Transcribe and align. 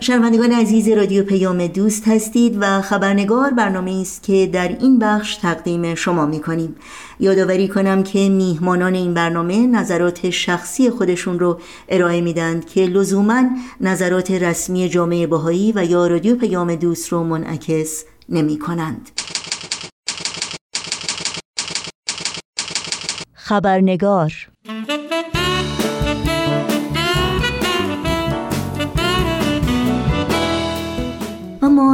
شنوندگان 0.00 0.52
عزیز 0.52 0.88
رادیو 0.88 1.24
پیام 1.24 1.66
دوست 1.66 2.08
هستید 2.08 2.56
و 2.60 2.80
خبرنگار 2.80 3.50
برنامه 3.50 3.98
است 4.00 4.22
که 4.22 4.50
در 4.52 4.68
این 4.68 4.98
بخش 4.98 5.36
تقدیم 5.36 5.94
شما 5.94 6.26
می 6.26 6.40
کنیم. 6.40 6.76
یادآوری 7.20 7.68
کنم 7.68 8.02
که 8.02 8.28
میهمانان 8.28 8.94
این 8.94 9.14
برنامه 9.14 9.66
نظرات 9.66 10.30
شخصی 10.30 10.90
خودشون 10.90 11.38
رو 11.38 11.60
ارائه 11.88 12.20
میدند 12.20 12.66
که 12.66 12.80
لزوما 12.80 13.42
نظرات 13.80 14.30
رسمی 14.30 14.88
جامعه 14.88 15.26
باهایی 15.26 15.72
و 15.72 15.84
یا 15.84 16.06
رادیو 16.06 16.36
پیام 16.36 16.74
دوست 16.74 17.08
رو 17.08 17.24
منعکس 17.24 18.04
نمی 18.28 18.58
کنند. 18.58 19.10
خبرنگار 23.34 24.32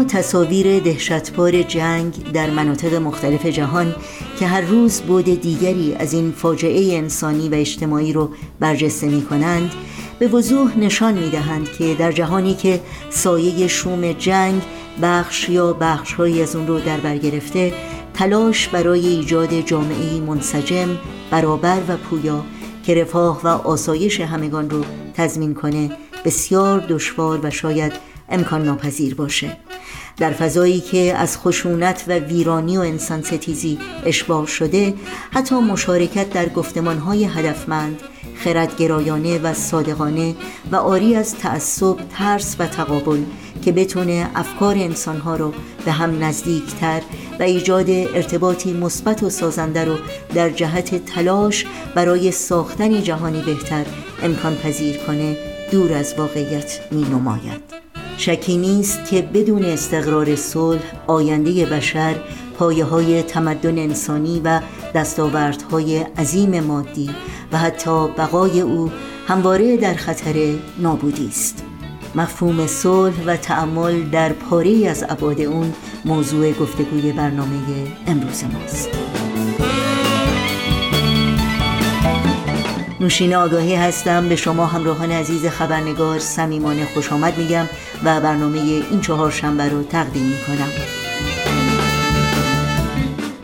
تصاویر 0.04 0.80
دهشتبار 0.80 1.62
جنگ 1.62 2.32
در 2.32 2.50
مناطق 2.50 2.94
مختلف 2.94 3.46
جهان 3.46 3.94
که 4.38 4.46
هر 4.46 4.60
روز 4.60 5.00
بود 5.00 5.24
دیگری 5.24 5.94
از 5.94 6.12
این 6.12 6.32
فاجعه 6.36 6.96
انسانی 6.96 7.48
و 7.48 7.54
اجتماعی 7.54 8.12
رو 8.12 8.30
برجسته 8.60 9.06
می 9.06 9.22
کنند 9.22 9.70
به 10.18 10.28
وضوح 10.28 10.78
نشان 10.78 11.14
می 11.14 11.30
دهند 11.30 11.72
که 11.72 11.94
در 11.94 12.12
جهانی 12.12 12.54
که 12.54 12.80
سایه 13.10 13.68
شوم 13.68 14.12
جنگ 14.12 14.62
بخش 15.02 15.48
یا 15.48 15.72
بخشهایی 15.72 16.42
از 16.42 16.56
اون 16.56 16.66
رو 16.66 16.80
در 16.80 17.00
بر 17.00 17.16
گرفته 17.16 17.72
تلاش 18.14 18.68
برای 18.68 19.06
ایجاد 19.06 19.60
جامعه 19.60 20.20
منسجم 20.20 20.98
برابر 21.30 21.80
و 21.88 21.96
پویا 21.96 22.44
که 22.82 22.94
رفاه 22.94 23.40
و 23.44 23.48
آسایش 23.48 24.20
همگان 24.20 24.70
رو 24.70 24.84
تضمین 25.14 25.54
کنه 25.54 25.90
بسیار 26.24 26.80
دشوار 26.88 27.40
و 27.42 27.50
شاید 27.50 27.92
امکان 28.28 28.64
ناپذیر 28.64 29.14
باشه. 29.14 29.56
در 30.16 30.32
فضایی 30.32 30.80
که 30.80 31.14
از 31.16 31.38
خشونت 31.38 32.04
و 32.08 32.12
ویرانی 32.12 32.76
و 32.76 32.80
انسان 32.80 33.22
ستیزی 33.22 33.78
اشباه 34.06 34.46
شده 34.46 34.94
حتی 35.30 35.54
مشارکت 35.54 36.30
در 36.30 36.48
گفتمانهای 36.48 37.24
هدفمند 37.24 38.00
خردگرایانه 38.36 39.38
و 39.38 39.54
صادقانه 39.54 40.34
و 40.72 40.76
آری 40.76 41.14
از 41.14 41.34
تعصب، 41.34 41.96
ترس 42.18 42.56
و 42.58 42.66
تقابل 42.66 43.20
که 43.64 43.72
بتونه 43.72 44.30
افکار 44.34 44.74
انسانها 44.74 45.36
رو 45.36 45.52
به 45.84 45.92
هم 45.92 46.24
نزدیکتر 46.24 47.02
و 47.40 47.42
ایجاد 47.42 47.90
ارتباطی 47.90 48.72
مثبت 48.72 49.22
و 49.22 49.30
سازنده 49.30 49.84
رو 49.84 49.96
در 50.34 50.50
جهت 50.50 51.04
تلاش 51.06 51.66
برای 51.94 52.30
ساختن 52.30 53.02
جهانی 53.02 53.42
بهتر 53.42 53.84
امکان 54.22 54.56
پذیر 54.56 54.96
کنه 54.96 55.36
دور 55.70 55.92
از 55.92 56.14
واقعیت 56.18 56.80
می 56.90 57.02
نماید. 57.02 57.91
شکی 58.18 58.56
نیست 58.56 59.10
که 59.10 59.22
بدون 59.22 59.64
استقرار 59.64 60.36
صلح 60.36 60.82
آینده 61.06 61.66
بشر 61.66 62.16
پایه 62.58 62.84
های 62.84 63.22
تمدن 63.22 63.78
انسانی 63.78 64.40
و 64.44 64.60
دستاوردهای 64.94 65.98
عظیم 65.98 66.60
مادی 66.60 67.10
و 67.52 67.58
حتی 67.58 68.08
بقای 68.08 68.60
او 68.60 68.90
همواره 69.26 69.76
در 69.76 69.94
خطر 69.94 70.54
نابودی 70.78 71.28
است. 71.28 71.64
مفهوم 72.14 72.66
صلح 72.66 73.24
و 73.26 73.36
تعمل 73.36 74.02
در 74.02 74.32
پاره 74.32 74.88
از 74.88 75.04
ابعاد 75.08 75.40
اون 75.40 75.72
موضوع 76.04 76.52
گفتگوی 76.52 77.12
برنامه 77.12 77.58
امروز 78.06 78.44
ماست. 78.44 79.21
نوشین 83.02 83.34
آگاهی 83.34 83.74
هستم. 83.74 84.28
به 84.28 84.36
شما 84.36 84.66
همراهان 84.66 85.10
عزیز 85.12 85.46
خبرنگار 85.46 86.18
صمیمانه 86.18 86.84
خوش 86.94 87.12
آمد 87.12 87.38
میگم 87.38 87.68
و 88.04 88.20
برنامه 88.20 88.58
این 88.58 89.00
چهار 89.00 89.30
شنبه 89.30 89.68
رو 89.68 89.82
تقدیم 89.82 90.26
می‌کنم. 90.26 90.68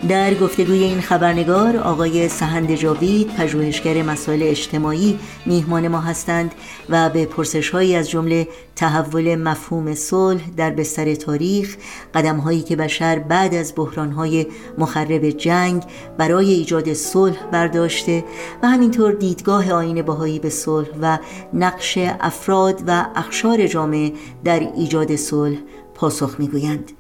در 0.09 0.35
گفتگوی 0.35 0.85
این 0.85 1.01
خبرنگار 1.01 1.77
آقای 1.77 2.29
سهند 2.29 2.75
جاوید 2.75 3.35
پژوهشگر 3.37 4.03
مسائل 4.03 4.43
اجتماعی 4.43 5.19
میهمان 5.47 5.89
ما 5.89 6.01
هستند 6.01 6.53
و 6.89 7.11
به 7.11 7.27
پرسش 7.27 7.71
هایی 7.71 7.97
از 7.97 8.11
جمله 8.11 8.49
تحول 8.77 9.37
مفهوم 9.37 9.95
صلح 9.95 10.51
در 10.57 10.71
بستر 10.71 11.15
تاریخ 11.15 11.77
قدم 12.15 12.37
هایی 12.37 12.63
که 12.63 12.77
بشر 12.77 13.19
بعد 13.19 13.55
از 13.55 13.73
بحران 13.77 14.13
های 14.13 14.47
مخرب 14.79 15.31
جنگ 15.31 15.83
برای 16.19 16.53
ایجاد 16.53 16.93
صلح 16.93 17.47
برداشته 17.53 18.25
و 18.63 18.69
همینطور 18.69 19.13
دیدگاه 19.13 19.73
آین 19.73 20.03
باهایی 20.03 20.39
به 20.39 20.51
صلح 20.51 20.89
و 21.03 21.19
نقش 21.55 21.99
افراد 22.21 22.83
و 22.87 23.07
اخشار 23.17 23.67
جامعه 23.67 24.13
در 24.45 24.61
ایجاد 24.77 25.17
صلح 25.17 25.59
پاسخ 25.95 26.37
می‌گویند. 26.39 26.93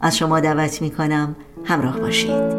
از 0.00 0.16
شما 0.16 0.40
دعوت 0.40 0.82
می 0.82 0.90
کنم 0.90 1.36
همراه 1.64 2.00
باشید. 2.00 2.57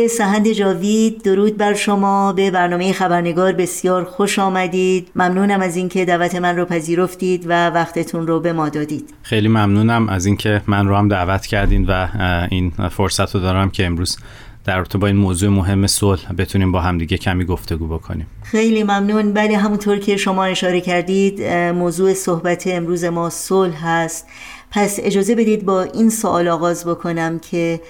آقای 0.00 0.08
سهند 0.08 0.48
جاوید 0.48 1.22
درود 1.22 1.56
بر 1.56 1.74
شما. 1.74 2.32
به 2.32 2.50
برنامه 2.50 2.92
خبرنگار 2.92 3.52
بسیار 3.52 4.04
خوش 4.04 4.38
آمدید. 4.38 5.08
ممنونم 5.16 5.60
از 5.60 5.76
اینکه 5.76 6.04
دعوت 6.04 6.34
من 6.34 6.56
رو 6.56 6.64
پذیرفتید 6.64 7.46
و 7.48 7.70
وقتتون 7.70 8.26
رو 8.26 8.40
به 8.40 8.52
ما 8.52 8.68
دادید. 8.68 9.14
خیلی 9.22 9.48
ممنونم 9.48 10.08
از 10.08 10.26
اینکه 10.26 10.62
من 10.66 10.88
رو 10.88 10.96
هم 10.96 11.08
دعوت 11.08 11.46
کردین 11.46 11.86
و 11.88 12.08
این 12.50 12.70
فرصت 12.90 13.34
رو 13.34 13.40
دارم 13.40 13.70
که 13.70 13.86
امروز 13.86 14.18
در 14.64 14.76
رابطه 14.76 14.98
با 14.98 15.06
این 15.06 15.16
موضوع 15.16 15.50
مهم 15.50 15.86
صلح 15.86 16.32
بتونیم 16.38 16.72
با 16.72 16.80
همدیگه 16.80 17.16
کمی 17.16 17.44
گفتگو 17.44 17.86
بکنیم. 17.86 18.26
خیلی 18.42 18.82
ممنون. 18.82 19.32
بله 19.32 19.56
همونطور 19.56 19.98
که 19.98 20.16
شما 20.16 20.44
اشاره 20.44 20.80
کردید 20.80 21.42
موضوع 21.72 22.14
صحبت 22.14 22.66
امروز 22.66 23.04
ما 23.04 23.30
صلح 23.30 23.86
هست. 23.86 24.26
پس 24.70 24.98
اجازه 25.02 25.34
بدید 25.34 25.64
با 25.64 25.82
این 25.82 26.10
سوال 26.10 26.48
آغاز 26.48 26.84
بکنم 26.84 27.38
که 27.38 27.80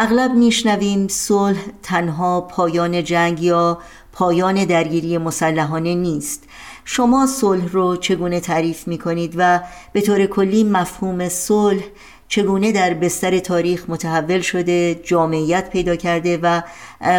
اغلب 0.00 0.30
میشنویم 0.30 1.08
صلح 1.08 1.58
تنها 1.82 2.40
پایان 2.40 3.04
جنگ 3.04 3.42
یا 3.42 3.78
پایان 4.12 4.64
درگیری 4.64 5.18
مسلحانه 5.18 5.94
نیست. 5.94 6.48
شما 6.84 7.26
صلح 7.26 7.68
رو 7.68 7.96
چگونه 7.96 8.40
تعریف 8.40 8.88
می 8.88 8.98
کنید 8.98 9.34
و 9.36 9.60
به 9.92 10.00
طور 10.00 10.26
کلی 10.26 10.64
مفهوم 10.64 11.28
صلح 11.28 11.82
چگونه 12.28 12.72
در 12.72 12.94
بستر 12.94 13.38
تاریخ 13.38 13.84
متحول 13.88 14.40
شده 14.40 14.94
جامعیت 14.94 15.70
پیدا 15.70 15.96
کرده 15.96 16.38
و 16.42 16.62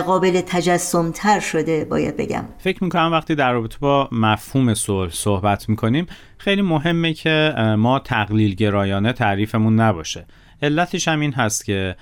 قابل 0.06 0.42
تجسم 0.42 1.12
تر 1.12 1.40
شده 1.40 1.86
باید 1.86 2.18
بگم؟ 2.18 2.46
فکر 2.58 2.84
می‌کنم 2.84 3.12
وقتی 3.12 3.36
در 3.36 3.54
رابطه 3.54 3.78
با 3.80 4.10
مفهوم 4.12 4.74
صلح 4.74 5.12
صحبت 5.12 5.70
می‌کنیم 5.70 6.08
خیلی 6.38 6.62
مهمه 6.62 7.14
که 7.14 7.54
ما 7.78 8.00
تقلیل 8.00 8.56
گرایانه 8.56 9.14
تعریفمون 9.14 9.80
نباشه. 9.80 10.26
علتش 10.62 11.08
هم 11.08 11.20
این 11.20 11.34
هست 11.34 11.66
که 11.66 11.96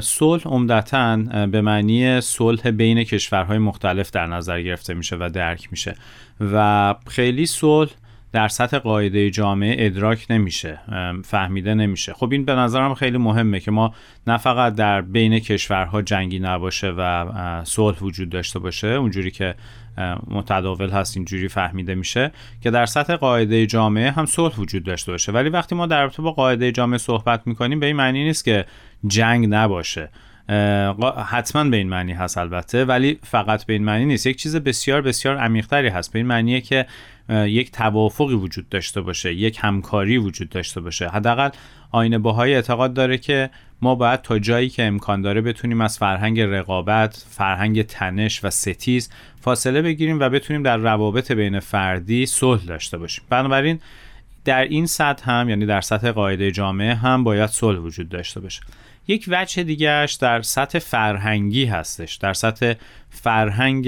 صلح 0.00 0.42
عمدتا 0.44 1.16
به 1.46 1.60
معنی 1.60 2.20
صلح 2.20 2.70
بین 2.70 3.04
کشورهای 3.04 3.58
مختلف 3.58 4.10
در 4.10 4.26
نظر 4.26 4.62
گرفته 4.62 4.94
میشه 4.94 5.16
و 5.20 5.30
درک 5.30 5.68
میشه 5.70 5.94
و 6.40 6.94
خیلی 7.06 7.46
صلح 7.46 7.90
در 8.32 8.48
سطح 8.48 8.78
قاعده 8.78 9.30
جامعه 9.30 9.86
ادراک 9.86 10.26
نمیشه 10.30 10.78
فهمیده 11.24 11.74
نمیشه. 11.74 12.12
خب 12.12 12.32
این 12.32 12.44
به 12.44 12.54
نظرم 12.54 12.94
خیلی 12.94 13.18
مهمه 13.18 13.60
که 13.60 13.70
ما 13.70 13.94
نه 14.26 14.36
فقط 14.36 14.74
در 14.74 15.00
بین 15.00 15.38
کشورها 15.38 16.02
جنگی 16.02 16.38
نباشه 16.38 16.90
و 16.98 17.30
صلح 17.64 17.98
وجود 17.98 18.28
داشته 18.28 18.58
باشه 18.58 18.88
اونجوری 18.88 19.30
که 19.30 19.54
متداول 20.30 20.90
هست 20.90 21.16
اینجوری 21.16 21.48
فهمیده 21.48 21.94
میشه 21.94 22.32
که 22.60 22.70
در 22.70 22.86
سطح 22.86 23.16
قاعده 23.16 23.66
جامعه 23.66 24.10
هم 24.10 24.26
صلح 24.26 24.54
وجود 24.58 24.84
داشته 24.84 25.12
باشه. 25.12 25.32
ولی 25.32 25.48
وقتی 25.48 25.74
ما 25.74 25.86
در 25.86 26.02
رابطه 26.02 26.22
با 26.22 26.32
قاعده 26.32 26.72
جامعه 26.72 26.98
صحبت 26.98 27.46
می‌کنیم 27.46 27.80
به 27.80 27.86
این 27.86 27.96
معنی 27.96 28.24
نیست 28.24 28.44
که 28.44 28.66
جنگ 29.06 29.46
نباشه. 29.50 30.10
حتما 31.26 31.64
به 31.64 31.76
این 31.76 31.88
معنی 31.88 32.12
هست 32.12 32.38
البته 32.38 32.84
ولی 32.84 33.18
فقط 33.22 33.66
به 33.66 33.72
این 33.72 33.84
معنی 33.84 34.04
نیست. 34.04 34.26
یک 34.26 34.36
چیز 34.36 34.56
بسیار 34.56 35.02
بسیار 35.02 35.36
عمیقتری 35.36 35.88
هست. 35.88 36.12
به 36.12 36.18
این 36.18 36.26
معنیه 36.26 36.60
که 36.60 36.86
یک 37.28 37.72
توافقی 37.72 38.34
وجود 38.34 38.68
داشته 38.68 39.00
باشه 39.00 39.34
یک 39.34 39.58
همکاری 39.60 40.18
وجود 40.18 40.48
داشته 40.48 40.80
باشه. 40.80 41.08
حداقل 41.08 41.48
آینه 41.90 42.18
باهای 42.18 42.54
اعتقاد 42.54 42.94
داره 42.94 43.18
که 43.18 43.50
ما 43.82 43.94
باید 43.94 44.22
تا 44.22 44.38
جایی 44.38 44.68
که 44.68 44.84
امکان 44.84 45.22
داره 45.22 45.40
بتونیم 45.40 45.80
از 45.80 45.98
فرهنگ 45.98 46.40
رقابت، 46.40 47.26
فرهنگ 47.30 47.82
تنش 47.82 48.44
و 48.44 48.50
ستیز 48.50 49.10
فاصله 49.40 49.82
بگیریم 49.82 50.20
و 50.20 50.28
بتونیم 50.28 50.62
در 50.62 50.76
روابط 50.76 51.32
بین 51.32 51.60
فردی 51.60 52.26
صلح 52.26 52.64
داشته 52.64 52.98
باشیم. 52.98 53.24
بنابراین 53.30 53.80
در 54.44 54.64
این 54.64 54.86
سطح 54.86 55.30
هم 55.30 55.48
یعنی 55.48 55.66
در 55.66 55.80
سطح 55.80 56.10
قاعده 56.10 56.50
جامعه 56.50 56.94
هم 56.94 57.24
باید 57.24 57.50
صلح 57.50 57.78
وجود 57.78 58.08
داشته 58.08 58.40
باشه. 58.40 58.60
یک 59.08 59.24
وجه 59.28 59.62
دیگهش 59.62 60.12
در 60.12 60.42
سطح 60.42 60.78
فرهنگی 60.78 61.64
هستش 61.64 62.14
در 62.14 62.32
سطح 62.32 62.72
فرهنگ 63.10 63.86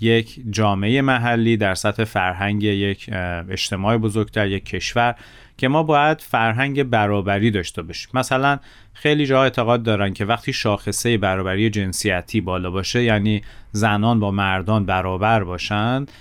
یک 0.00 0.40
جامعه 0.50 1.02
محلی 1.02 1.56
در 1.56 1.74
سطح 1.74 2.04
فرهنگ 2.04 2.62
یک 2.62 3.10
اجتماع 3.50 3.96
بزرگتر 3.96 4.46
یک 4.46 4.64
کشور 4.64 5.14
که 5.56 5.68
ما 5.68 5.82
باید 5.82 6.20
فرهنگ 6.20 6.82
برابری 6.82 7.50
داشته 7.50 7.82
باشیم 7.82 8.10
مثلا 8.14 8.58
خیلی 8.92 9.26
جا 9.26 9.42
اعتقاد 9.42 9.82
دارن 9.82 10.12
که 10.12 10.24
وقتی 10.24 10.52
شاخصه 10.52 11.18
برابری 11.18 11.70
جنسیتی 11.70 12.40
بالا 12.40 12.70
باشه 12.70 13.02
یعنی 13.02 13.42
زنان 13.72 14.20
با 14.20 14.30
مردان 14.30 14.86
برابر 14.86 15.44
باشند 15.44 16.12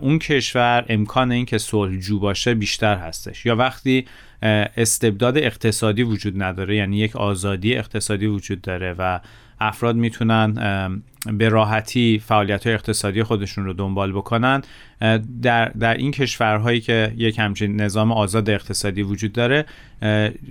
اون 0.00 0.18
کشور 0.18 0.84
امکان 0.88 1.32
اینکه 1.32 1.58
صلحجو 1.58 2.18
باشه 2.18 2.54
بیشتر 2.54 2.96
هستش. 2.96 3.46
یا 3.46 3.56
وقتی 3.56 4.06
استبداد 4.76 5.38
اقتصادی 5.38 6.02
وجود 6.02 6.42
نداره 6.42 6.76
یعنی 6.76 6.98
یک 6.98 7.16
آزادی 7.16 7.76
اقتصادی 7.76 8.26
وجود 8.26 8.60
داره 8.60 8.94
و 8.98 9.20
افراد 9.60 9.96
می‌تونن 9.96 11.02
به 11.26 11.48
راحتی 11.48 12.22
فعالیت 12.26 12.64
های 12.66 12.74
اقتصادی 12.74 13.22
خودشون 13.22 13.64
رو 13.64 13.72
دنبال 13.72 14.12
بکنن 14.12 14.62
در, 15.42 15.68
در 15.68 15.94
این 15.94 16.10
کشورهایی 16.10 16.80
که 16.80 17.12
یک 17.16 17.38
همچین 17.38 17.80
نظام 17.80 18.12
آزاد 18.12 18.50
اقتصادی 18.50 19.02
وجود 19.02 19.32
داره 19.32 19.64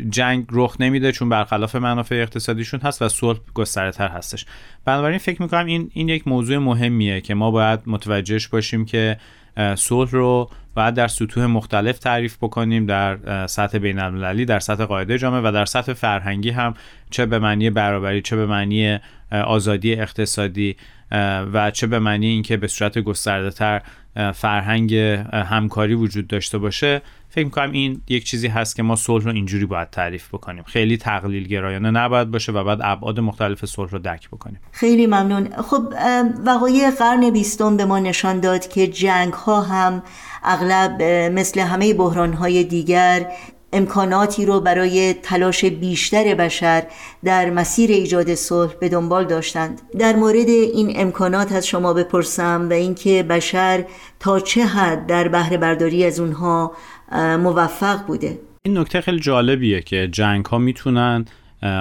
جنگ 0.09 0.45
رخ 0.51 0.75
نمیده 0.79 1.11
چون 1.11 1.29
برخلاف 1.29 1.75
منافع 1.75 2.15
اقتصادیشون 2.15 2.79
هست 2.79 3.01
و 3.01 3.09
صلح 3.09 3.39
گسترده 3.53 3.97
تر 3.97 4.07
هستش. 4.07 4.45
بنابراین 4.85 5.17
فکر 5.17 5.41
می‌کنم 5.41 5.65
این, 5.65 5.91
این 5.93 6.09
یک 6.09 6.27
موضوع 6.27 6.57
مهمیه 6.57 7.21
که 7.21 7.33
ما 7.33 7.51
باید 7.51 7.79
متوجهش 7.85 8.47
باشیم 8.47 8.85
که 8.85 9.17
صلح 9.75 10.11
رو 10.11 10.49
باید 10.75 10.93
در 10.93 11.07
سطوح 11.07 11.45
مختلف 11.45 11.99
تعریف 11.99 12.37
بکنیم 12.37 12.85
در 12.85 13.47
سطح 13.47 13.77
بین 13.77 13.99
المللی 13.99 14.45
در 14.45 14.59
سطح 14.59 14.85
قاعده 14.85 15.17
جامعه 15.17 15.41
و 15.41 15.51
در 15.51 15.65
سطح 15.65 15.93
فرهنگی 15.93 16.49
هم 16.49 16.73
چه 17.09 17.25
به 17.25 17.39
معنی 17.39 17.69
برابری 17.69 18.21
چه 18.21 18.35
به 18.35 18.45
معنی 18.45 18.99
آزادی 19.31 19.93
اقتصادی 19.93 20.75
و 21.53 21.71
چه 21.71 21.87
به 21.87 21.99
معنی 21.99 22.27
اینکه 22.27 22.57
به 22.57 22.67
صورت 22.67 22.99
گسترده 22.99 23.49
تر 23.51 23.81
فرهنگ 24.31 24.95
همکاری 25.33 25.93
وجود 25.93 26.27
داشته 26.27 26.57
باشه. 26.57 27.01
فکر 27.29 27.45
می‌کنم 27.45 27.71
این 27.71 28.01
یک 28.07 28.23
چیزی 28.23 28.47
هست 28.47 28.75
که 28.75 28.83
ما 28.83 28.95
صلح 28.95 29.23
رو 29.23 29.31
اینجوری 29.31 29.65
باید 29.65 29.89
تعریف 29.89 30.27
بکنیم. 30.27 30.63
خیلی 30.63 30.97
تقلیل 30.97 31.47
گرایانه 31.47 31.91
نباید 31.91 32.31
باشه 32.31 32.51
و 32.51 32.63
بعد 32.63 32.79
ابعاد 32.81 33.19
مختلف 33.19 33.65
صلح 33.65 33.89
رو 33.89 33.99
درک 33.99 34.27
بکنیم. 34.27 34.59
خیلی 34.71 35.07
ممنون. 35.07 35.49
خب 35.61 35.93
وقایع 36.45 36.91
قرن 36.91 37.29
بیستم 37.29 37.77
به 37.77 37.85
ما 37.85 37.99
نشان 37.99 38.39
داد 38.39 38.67
که 38.67 38.87
جنگ 38.87 39.33
ها 39.33 39.61
هم 39.61 40.03
اغلب 40.43 41.01
مثل 41.33 41.59
همه 41.59 41.93
بحران 41.93 42.33
های 42.33 42.63
دیگر 42.63 43.31
امکاناتی 43.73 44.45
رو 44.45 44.59
برای 44.59 45.13
تلاش 45.13 45.65
بیشتر 45.65 46.35
بشر 46.35 46.83
در 47.23 47.49
مسیر 47.49 47.91
ایجاد 47.91 48.35
صلح 48.35 48.73
به 48.79 48.89
دنبال 48.89 49.25
داشتند. 49.25 49.81
در 49.99 50.15
مورد 50.15 50.49
این 50.49 50.93
امکانات 50.95 51.51
از 51.51 51.67
شما 51.67 51.93
بپرسم 51.93 52.67
و 52.69 52.73
اینکه 52.73 53.23
بشر 53.23 53.85
تا 54.19 54.39
چه 54.39 54.65
حد 54.65 55.05
در 55.05 55.27
بهره 55.27 55.57
برداری 55.57 56.05
از 56.05 56.19
اونها 56.19 56.71
موفق 57.39 58.05
بوده. 58.05 58.39
این 58.63 58.77
نکته 58.77 59.01
خیلی 59.01 59.19
جالبیه 59.19 59.81
که 59.81 60.07
جنگ 60.11 60.45
ها 60.45 60.57
می‌تونن 60.57 61.25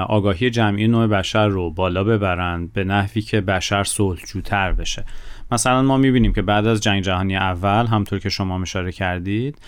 آگاهی 0.08 0.50
جمعی 0.50 0.88
نوع 0.88 1.06
بشر 1.06 1.48
رو 1.48 1.70
بالا 1.70 2.04
ببرند 2.04 2.72
به 2.72 2.84
نحوی 2.84 3.22
که 3.22 3.40
بشر 3.40 3.84
صلحجوتر 3.84 4.72
بشه. 4.72 5.04
مثلا 5.52 5.82
ما 5.82 5.96
می‌بینیم 5.96 6.32
که 6.32 6.42
بعد 6.42 6.66
از 6.66 6.80
جنگ 6.80 7.02
جهانی 7.02 7.36
اول 7.36 7.86
همطور 7.86 8.18
که 8.18 8.28
شما 8.28 8.62
اشاره 8.62 8.92
کردید 8.92 9.58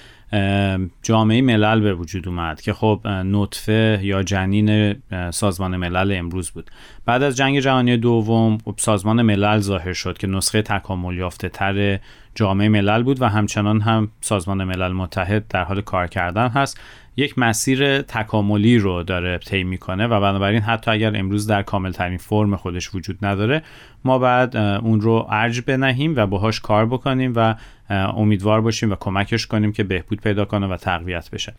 جامعه 1.02 1.42
ملل 1.42 1.80
به 1.80 1.94
وجود 1.94 2.28
اومد 2.28 2.60
که 2.60 2.72
خب 2.72 3.00
نطفه 3.06 4.00
یا 4.02 4.22
جنین 4.22 4.96
سازمان 5.30 5.76
ملل 5.76 6.12
امروز 6.18 6.50
بود. 6.50 6.70
بعد 7.06 7.22
از 7.22 7.36
جنگ 7.36 7.60
جهانی 7.60 7.96
دوم 7.96 8.58
خب 8.64 8.74
سازمان 8.76 9.22
ملل 9.22 9.58
ظاهر 9.58 9.92
شد 9.92 10.18
که 10.18 10.26
نسخه 10.26 10.62
تکامل 10.62 11.16
یافته 11.16 11.48
تر 11.48 11.98
جامعه 12.34 12.68
ملل 12.68 13.02
بود 13.02 13.22
و 13.22 13.28
همچنان 13.28 13.80
هم 13.80 14.10
سازمان 14.20 14.64
ملل 14.64 14.92
متحد 14.92 15.48
در 15.48 15.64
حال 15.64 15.80
کار 15.80 16.06
کردن 16.06 16.48
هست. 16.48 16.80
یک 17.20 17.38
مسیر 17.38 18.02
تکاملی 18.02 18.78
رو 18.78 19.02
داره 19.02 19.38
طی 19.38 19.64
می‌کنه 19.64 20.06
و 20.06 20.20
بنابراین 20.20 20.60
حتی 20.60 20.90
اگر 20.90 21.16
امروز 21.16 21.46
در 21.46 21.62
کامل 21.62 21.92
ترین 21.92 22.18
فرم 22.18 22.56
خودش 22.56 22.94
وجود 22.94 23.24
نداره 23.24 23.62
ما 24.04 24.18
بعد 24.18 24.56
اون 24.56 25.00
رو 25.00 25.26
ارج 25.30 25.60
بنهیم 25.60 26.16
و 26.16 26.26
باهاش 26.26 26.60
کار 26.60 26.86
بکنیم 26.86 27.32
و 27.36 27.54
امیدوار 27.90 28.60
باشیم 28.60 28.90
و 28.90 28.94
کمکش 29.00 29.46
کنیم 29.46 29.72
که 29.72 29.84
بهبود 29.84 30.20
پیدا 30.20 30.44
کنه 30.44 30.66
و 30.66 30.76
تقویت 30.76 31.30
بشه. 31.30 31.54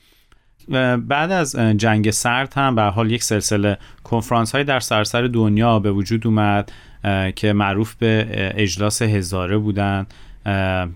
بعد 1.07 1.31
از 1.31 1.55
جنگ 1.55 2.11
سرد 2.11 2.53
هم 2.53 2.75
به 2.75 2.81
حال 2.81 3.11
یک 3.11 3.23
سلسله 3.23 3.77
کنفرانس 4.03 4.51
های 4.51 4.63
در 4.63 4.79
سراسر 4.79 5.21
دنیا 5.21 5.79
به 5.79 5.91
وجود 5.91 6.27
اومد 6.27 6.71
که 7.35 7.53
معروف 7.53 7.95
به 7.95 8.27
اجلاس 8.55 9.01
هزاره 9.01 9.57
بودن 9.57 10.05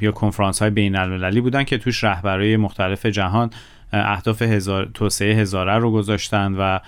یا 0.01 0.12
کنفرانس 0.15 0.62
های 0.62 0.71
بین 0.71 0.95
المللی 0.95 1.41
بودن 1.41 1.63
که 1.63 1.77
توش 1.77 2.03
رهبرای 2.03 2.57
مختلف 2.57 3.06
جهان 3.06 3.50
اهداف 3.95 4.42
هزار، 4.42 4.89
توسعه 4.94 5.36
هزاره 5.36 5.77
رو 5.77 5.92
گذاشتن 5.92 6.53
و 6.53 6.80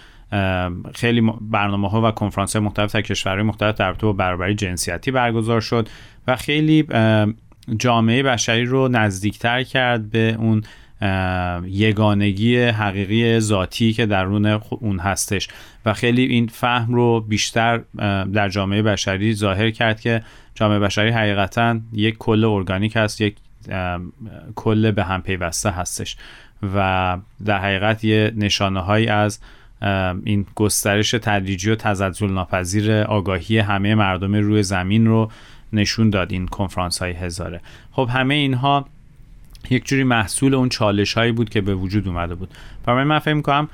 خیلی 0.96 1.32
برنامه 1.42 1.90
ها 1.90 2.08
و 2.08 2.12
کنفرانس 2.12 2.56
های 2.56 2.66
مختلف 2.66 2.96
در 2.96 3.02
کشورهای 3.02 3.44
مختلف 3.44 3.76
در 3.76 3.94
با 3.94 4.14
برابری 4.14 4.56
جنسیتی 4.56 5.12
برگزار 5.12 5.62
شد 5.62 5.90
و 6.28 6.36
خیلی 6.36 6.88
جامعه 7.80 8.24
بشری 8.24 8.66
رو 8.66 8.88
نزدیکتر 8.88 9.64
کرد 9.64 10.10
به 10.10 10.36
اون 10.40 10.64
یگانگی 11.66 12.58
حقیقی 12.58 13.40
ذاتی 13.40 13.94
که 13.94 14.06
درون 14.06 14.46
اون 14.70 15.00
هستش 15.00 15.48
و 15.86 15.94
خیلی 15.94 16.24
این 16.26 16.48
فهم 16.48 16.94
رو 16.94 17.22
بیشتر 17.22 17.82
در 18.34 18.50
جامعه 18.50 18.82
بشری 18.82 19.34
ظاهر 19.34 19.72
کرد 19.72 20.02
که 20.02 20.24
جامعه 20.56 20.80
بشری 20.80 21.10
حقیقتا 21.10 21.80
یک 21.94 22.18
کل 22.18 22.46
ارگانیک 22.46 22.94
هست 22.96 23.22
یک 23.22 23.36
کل 24.56 24.92
به 24.92 25.04
هم 25.04 25.22
پیوسته 25.22 25.72
هستش. 25.72 26.18
و 26.76 27.18
در 27.46 27.60
حقیقت 27.60 28.04
یه 28.04 28.34
نشانه 28.36 28.80
هایی 28.80 29.08
از 29.08 29.40
این 30.24 30.46
گسترش 30.56 31.12
تدریجی 31.12 31.72
و 31.72 31.76
تزلزل 31.76 32.32
ناپذیر 32.32 32.92
آگاهی 32.92 33.60
همه 33.60 33.96
مردم 33.96 34.36
روی 34.36 34.64
زمین 34.64 35.08
رو 35.08 35.32
نشون 35.74 36.10
داد 36.10 36.32
این 36.32 36.48
کنفرانس 36.48 37.00
های 37.00 37.12
هزاره. 37.12 37.62
خب 37.92 38.10
همه 38.12 38.34
اینها 38.34 38.86
یک 39.70 39.86
جوری 39.86 40.04
محصول 40.04 40.54
اون 40.56 40.70
چالش 40.70 41.14
هایی 41.14 41.32
بود 41.32 41.50
که 41.50 41.62
به 41.62 41.76
وجود 41.76 42.08
اومده 42.08 42.36
بود. 42.36 42.50
برای 42.86 43.04
من 43.04 43.20
فکر 43.20 43.42
کنم 43.42 43.70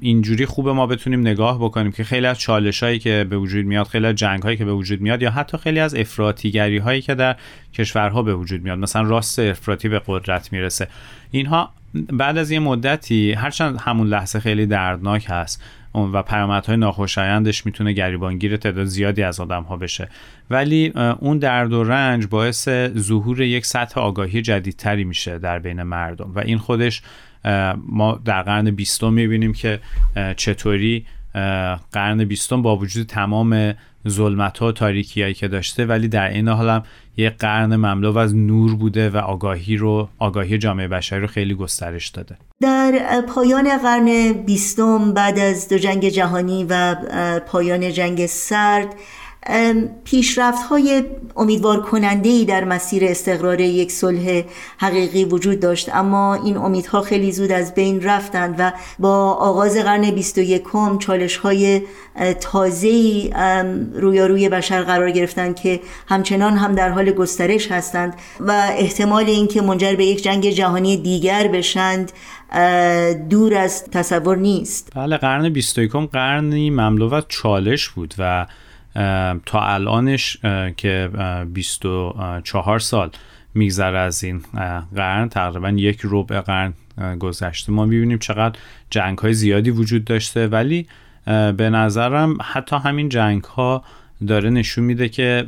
اینجوری 0.00 0.46
خوبه 0.46 0.72
ما 0.72 0.86
بتونیم 0.86 1.20
نگاه 1.20 1.58
بکنیم 1.58 1.92
که 1.92 2.04
خیلی 2.04 2.26
از 2.26 2.38
چالش 2.38 2.82
هایی 2.82 2.98
که 2.98 3.26
به 3.30 3.38
وجود 3.38 3.66
میاد 3.66 3.86
خیلی 3.86 4.06
از 4.06 4.14
جنگ 4.14 4.42
هایی 4.42 4.56
که 4.56 4.64
به 4.64 4.72
وجود 4.72 5.00
میاد 5.00 5.22
یا 5.22 5.30
حتی 5.30 5.58
خیلی 5.58 5.80
از 5.80 5.94
افراطیگری 5.94 6.78
هایی 6.78 7.02
که 7.02 7.14
در 7.14 7.36
کشورها 7.74 8.22
به 8.22 8.34
وجود 8.34 8.62
میاد. 8.62 8.78
مثلا 8.78 9.02
راست 9.02 9.38
افراطی 9.38 9.88
به 9.88 10.02
قدرت 10.06 10.52
می‌رسه. 10.52 10.88
اینها 11.30 11.72
بعد 11.94 12.38
از 12.38 12.50
یه 12.50 12.58
مدتی 12.58 13.32
هرچند 13.32 13.80
همون 13.80 14.06
لحظه 14.06 14.40
خیلی 14.40 14.66
دردناک 14.66 15.26
هست 15.28 15.62
و 15.94 16.22
پیامدهای 16.22 16.76
ناخوشایندش 16.76 17.66
می‌تونه 17.66 17.92
گریبانگیر 17.92 18.56
تعداد 18.56 18.84
زیادی 18.84 19.22
از 19.22 19.40
آدم 19.40 19.62
ها 19.62 19.76
بشه. 19.76 20.08
ولی 20.50 20.92
اون 21.18 21.38
درد 21.38 21.72
و 21.72 21.84
رنج 21.84 22.26
باعث 22.26 22.68
ظهور 22.98 23.40
یک 23.40 23.66
سطح 23.66 24.00
آگاهی 24.00 24.42
جدیدتری 24.42 25.04
میشه 25.04 25.38
در 25.38 25.58
بین 25.58 25.82
مردم. 25.82 26.32
و 26.34 26.38
این 26.38 26.58
خودش 26.58 27.02
ما 27.86 28.20
در 28.24 28.42
قرن 28.42 28.70
بیستم 28.70 29.12
می‌بینیم 29.12 29.52
که 29.52 29.80
چطوری 30.36 31.06
قرن 31.92 32.24
بیستم 32.24 32.62
با 32.62 32.76
وجود 32.76 33.06
تمام 33.06 33.74
ظلمت 34.08 34.58
ها 34.58 34.68
و 34.68 34.72
تاریکی 34.72 35.22
هایی 35.22 35.34
که 35.34 35.48
داشته 35.48 35.86
ولی 35.86 36.08
در 36.08 36.28
این 36.28 36.48
حال 36.48 36.68
هم 36.68 36.82
یه 37.16 37.30
قرن 37.30 37.76
مملو 37.76 38.18
از 38.18 38.36
نور 38.36 38.74
بوده 38.74 39.10
و 39.10 39.16
آگاهی 39.16 39.76
رو 39.76 40.08
آگاهی 40.18 40.58
جامعه 40.58 40.88
بشری 40.88 41.20
رو 41.20 41.26
خیلی 41.26 41.54
گسترش 41.54 42.08
داده. 42.08 42.36
در 42.60 43.22
پایان 43.28 43.78
قرن 43.78 44.32
بیستم 44.32 45.12
بعد 45.12 45.38
از 45.38 45.68
دو 45.68 45.78
جنگ 45.78 46.08
جهانی 46.08 46.66
و 46.70 46.96
پایان 47.46 47.92
جنگ 47.92 48.26
سرد 48.26 48.94
پیشرفت 50.04 50.62
های 50.62 51.04
امیدوار 51.36 51.82
کننده 51.82 52.28
ای 52.28 52.44
در 52.44 52.64
مسیر 52.64 53.04
استقرار 53.04 53.60
یک 53.60 53.92
صلح 53.92 54.42
حقیقی 54.78 55.24
وجود 55.24 55.60
داشت. 55.60 55.94
اما 55.94 56.34
این 56.34 56.56
امیدها 56.56 57.02
خیلی 57.02 57.32
زود 57.32 57.52
از 57.52 57.74
بین 57.74 58.02
رفتند 58.02 58.54
و 58.58 58.72
با 58.98 59.32
آغاز 59.32 59.76
قرن 59.76 60.10
21 60.10 60.64
چالش 60.98 61.36
های 61.36 61.82
تازه 62.40 63.30
رویاروی 63.94 64.48
بشر 64.48 64.82
قرار 64.82 65.10
گرفتند 65.10 65.56
که 65.56 65.80
همچنان 66.08 66.56
هم 66.56 66.74
در 66.74 66.90
حال 66.90 67.10
گسترش 67.10 67.72
هستند 67.72 68.14
و 68.40 68.52
احتمال 68.78 69.24
اینکه 69.24 69.62
منجر 69.62 69.94
به 69.94 70.04
یک 70.04 70.22
جنگ 70.22 70.50
جهانی 70.50 70.96
دیگر 70.96 71.48
بشند 71.48 72.12
دور 73.30 73.54
از 73.54 73.84
تصور 73.84 74.36
نیست. 74.36 74.92
بله 74.94 75.16
قرن 75.16 75.48
21 75.48 75.92
قرنی 75.92 76.70
مملو 76.70 77.14
از 77.14 77.24
چالش 77.28 77.88
بود 77.88 78.14
و 78.18 78.46
تا 79.46 79.60
الانش 79.60 80.36
که 80.76 81.10
24 81.52 82.78
سال 82.78 83.10
میگذره 83.54 83.98
از 83.98 84.24
این 84.24 84.42
قرن 84.94 85.28
تقریبا 85.28 85.70
یک 85.70 86.00
ربع 86.04 86.40
قرن 86.40 86.74
گذشته. 87.18 87.72
ما 87.72 87.84
می‌بینیم 87.84 88.18
چقدر 88.18 88.58
جنگ 88.90 89.18
های 89.18 89.32
زیادی 89.32 89.70
وجود 89.70 90.04
داشته 90.04 90.46
ولی 90.46 90.86
به 91.56 91.70
نظرم 91.70 92.38
حتی 92.42 92.76
همین 92.76 93.08
جنگ 93.08 93.44
ها 93.44 93.84
داره 94.26 94.50
نشون 94.50 94.84
میده 94.84 95.08
که 95.08 95.46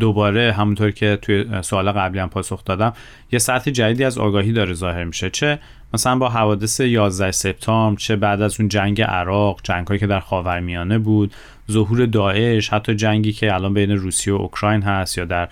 دوباره 0.00 0.52
همونطور 0.52 0.90
که 0.90 1.18
توی 1.22 1.44
سوال 1.62 1.92
قبلی 1.92 2.18
هم 2.18 2.28
پاسخ 2.28 2.64
دادم 2.64 2.92
یه 3.32 3.38
سطح 3.38 3.70
جدیدی 3.70 4.04
از 4.04 4.18
آگاهی 4.18 4.52
داره 4.52 4.74
ظاهر 4.74 5.04
میشه. 5.04 5.30
چه 5.30 5.58
مثلا 5.94 6.16
با 6.16 6.28
حوادث 6.28 6.80
11 6.80 7.30
سپتامبر 7.30 8.00
چه 8.00 8.16
بعد 8.16 8.42
از 8.42 8.60
اون 8.60 8.68
جنگ 8.68 9.02
عراق 9.02 9.60
جنگ 9.62 9.86
هایی 9.86 10.00
که 10.00 10.06
در 10.06 10.20
خاورمیانه 10.20 10.98
بود 10.98 11.32
ظهور 11.70 12.06
داعش 12.06 12.68
حتی 12.68 12.94
جنگی 12.94 13.32
که 13.32 13.54
الان 13.54 13.74
بین 13.74 13.90
روسیه 13.90 14.34
و 14.34 14.36
اوکراین 14.36 14.82
هست 14.82 15.18
یا 15.18 15.24
در 15.24 15.48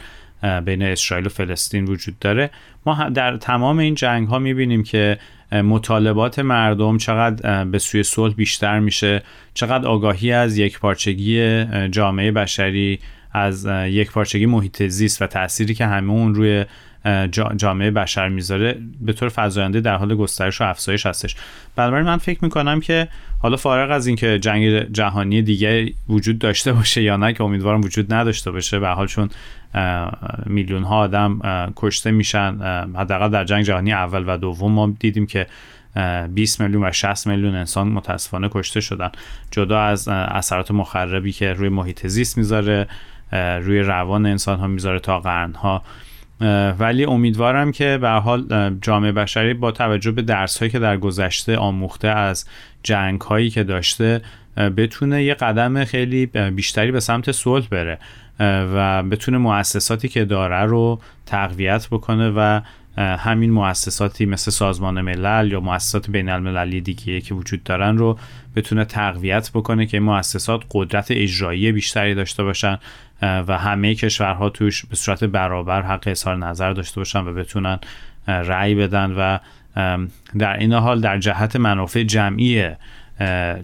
بین 0.65 0.83
اسرائیل 0.83 1.27
و 1.27 1.31
فلسطین 1.31 1.85
وجود 1.85 2.19
داره. 2.19 2.51
ما 2.87 3.09
در 3.09 3.37
تمام 3.37 3.79
این 3.79 3.95
جنگ 3.95 4.29
ها 4.29 4.39
می‌بینیم 4.39 4.83
که 4.83 5.19
مطالبات 5.53 6.39
مردم 6.39 6.99
چقدر 6.99 7.65
به 7.65 7.79
سوی 7.79 8.03
صلح 8.03 8.35
بیشتر 8.35 8.79
میشه 8.79 9.23
چقدر 9.55 9.89
آگاهی 9.89 10.33
از 10.33 10.59
یک 10.59 10.79
پارچگی 10.79 11.65
جامعه 11.89 12.33
بشری 12.33 12.99
از 13.33 13.69
یک 13.87 14.11
پارچگی 14.11 14.47
محیط 14.47 14.83
زیست 14.83 15.23
و 15.23 15.27
تأثیری 15.27 15.75
که 15.75 15.87
همه 15.87 16.13
اون 16.13 16.35
روی 16.35 16.65
جامعه 17.56 17.90
بشر 17.90 18.28
می‌ذاره 18.28 18.78
به 19.00 19.12
طور 19.12 19.32
فزاینده 19.37 19.80
در 19.80 19.97
حال 19.97 20.14
گسترش 20.14 20.61
و 20.61 20.64
افزایش 20.64 21.06
هستش. 21.06 21.37
بنابراین 21.76 22.06
من 22.06 22.16
فکر 22.16 22.38
می‌کنم 22.42 22.80
که 22.80 23.09
حالا 23.38 23.56
فارغ 23.56 23.90
از 23.90 24.06
اینکه 24.06 24.38
جنگ 24.38 24.92
جهانی 24.92 25.42
دیگه 25.42 25.92
وجود 26.09 26.38
داشته 26.38 26.73
باشه 26.73 27.02
یا 27.02 27.16
نه 27.16 27.32
که 27.32 27.44
امیدوارم 27.44 27.80
وجود 27.80 28.14
نداشته 28.14 28.50
باشه 28.50 28.78
به 28.78 28.88
حال 28.88 29.06
چون 29.06 29.30
میلیون 30.47 30.82
ها 30.82 30.97
آدم 30.97 31.40
کشته 31.76 32.11
میشن 32.11 32.59
حداقل 32.97 33.28
در 33.28 33.44
جنگ 33.44 33.64
جهانی 33.64 33.92
اول 33.92 34.25
و 34.26 34.37
دوم 34.37 34.73
ما 34.73 34.94
دیدیم 34.99 35.26
که 35.26 35.47
20 36.35 36.61
میلیون 36.61 36.85
و 36.85 36.92
60 36.92 37.26
میلیون 37.26 37.54
انسان 37.54 37.88
متاسفانه 37.88 38.49
کشته 38.52 38.80
شدن. 38.80 39.11
جدا 39.50 39.80
از 39.80 40.09
اثرات 40.09 40.71
مخربی 40.71 41.32
که 41.32 41.52
روی 41.52 41.68
محیط 41.68 42.06
زیست 42.06 42.38
می‌ذاره 42.38 42.88
روی 43.32 43.80
روان 43.80 44.26
انسان 44.26 44.59
ها 44.59 44.66
می‌ذاره 44.66 44.99
تا 44.99 45.18
قرن 45.18 45.54
ها 45.54 45.82
ولی 46.79 47.05
امیدوارم 47.05 47.73
که 47.73 47.99
به 48.01 48.09
حال 48.09 48.75
جامعه 48.83 49.13
بشری 49.13 49.55
با 49.55 49.71
توجه 49.71 50.11
به 50.11 50.23
درس 50.23 50.59
هایی 50.59 50.71
که 50.71 50.79
در 50.79 50.97
گذشته 50.97 51.57
آموخته 51.57 52.09
از 52.09 52.45
جنگ 52.83 53.21
هایی 53.21 53.51
که 53.51 53.65
داشته 53.65 54.23
بتونه 54.57 55.25
یه 55.25 55.35
قدم 55.35 55.85
خیلی 55.85 56.27
بیشتری 56.27 56.93
به 56.93 57.01
سمت 57.01 57.33
صلح 57.33 57.67
بره 57.71 57.99
و 58.75 59.03
بتونه 59.03 59.39
مؤسساتی 59.39 60.09
که 60.09 60.25
داره 60.25 60.61
رو 60.61 61.01
تقویت 61.27 61.89
بکنه 61.91 62.31
و 62.31 62.61
همین 62.97 63.51
مؤسساتی 63.51 64.27
مثل 64.27 64.51
سازمان 64.51 65.01
ملل 65.01 65.53
یا 65.53 65.61
مؤسسات 65.61 66.11
بین 66.11 66.29
المللی 66.29 66.81
دیگه 66.81 67.21
که 67.21 67.35
وجود 67.35 67.63
دارن 67.63 67.99
رو 67.99 68.19
بتونه 68.57 68.85
تقویت 68.85 69.51
بکنه 69.55 69.87
که 69.87 70.01
مؤسسات 70.01 70.63
قدرت 70.71 71.07
اجرایی 71.11 71.73
بیشتری 71.73 72.15
داشته 72.15 72.43
باشن 72.43 72.79
و 73.23 73.59
همه 73.59 73.95
کشورها 73.95 74.49
توش 74.49 74.87
به 74.87 74.97
صورت 74.97 75.25
برابر 75.25 75.83
حق 75.83 76.03
اظهار 76.07 76.37
نظر 76.37 76.73
داشته 76.73 77.01
باشن 77.01 77.19
و 77.19 77.35
بتونن 77.35 77.79
رأی 78.29 78.75
بدن 78.75 79.11
و 79.11 79.39
در 80.39 80.57
این 80.59 80.73
حال 80.73 81.01
در 81.01 81.19
جهت 81.19 81.57
منافع 81.57 82.03
جمعی 82.03 82.71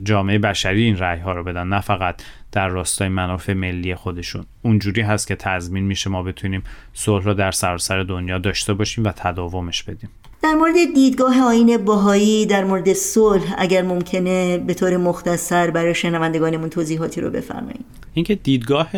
جامعه 0.05 0.39
بشری 0.39 0.83
این 0.83 0.99
رأی 0.99 1.21
ها 1.21 1.33
رو 1.33 1.45
بدن. 1.45 1.69
نه 1.69 1.81
فقط 1.81 2.23
در 2.52 2.69
راستای 2.69 3.09
منافع 3.09 3.52
ملی 3.52 3.95
خودشون. 3.95 4.45
اونجوری 4.62 5.00
هست 5.00 5.26
که 5.26 5.37
تضمین 5.37 5.85
میشه 5.85 6.11
ما 6.11 6.23
بتونیم 6.23 6.62
صلح 6.95 7.25
رو 7.25 7.35
در 7.35 7.50
سراسر 7.50 8.02
دنیا 8.02 8.38
داشته 8.38 8.75
باشیم 8.75 9.05
و 9.05 9.12
تداومش 9.12 9.83
بدیم. 9.83 10.11
در 10.43 10.55
مورد 10.55 10.75
دیدگاه 10.95 11.40
آین 11.40 11.76
باهایی 11.76 12.47
در 12.47 12.64
مورد 12.64 12.93
صلح 12.93 13.55
اگر 13.59 13.83
ممکنه 13.83 14.59
به 14.59 14.75
طور 14.75 14.97
مختصر 14.97 15.71
برای 15.71 15.95
شنوندگانمون 15.95 16.69
توضیحاتی 16.69 17.21
رو 17.21 17.31
بفرمایید. 17.31 17.85
اینکه 18.14 18.35
دیدگاه 18.35 18.88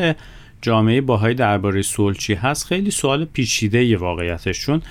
جامعه 0.63 1.01
باهایی 1.01 1.35
درباره 1.35 1.83
صلح 1.83 2.17
چی 2.17 2.35
هست 2.35 2.67
خیلی 2.67 2.91
سوال 2.91 3.25
پیچیده 3.25 3.85
ی 3.85 3.95
واقعیتش 3.95 4.61
چون 4.61 4.83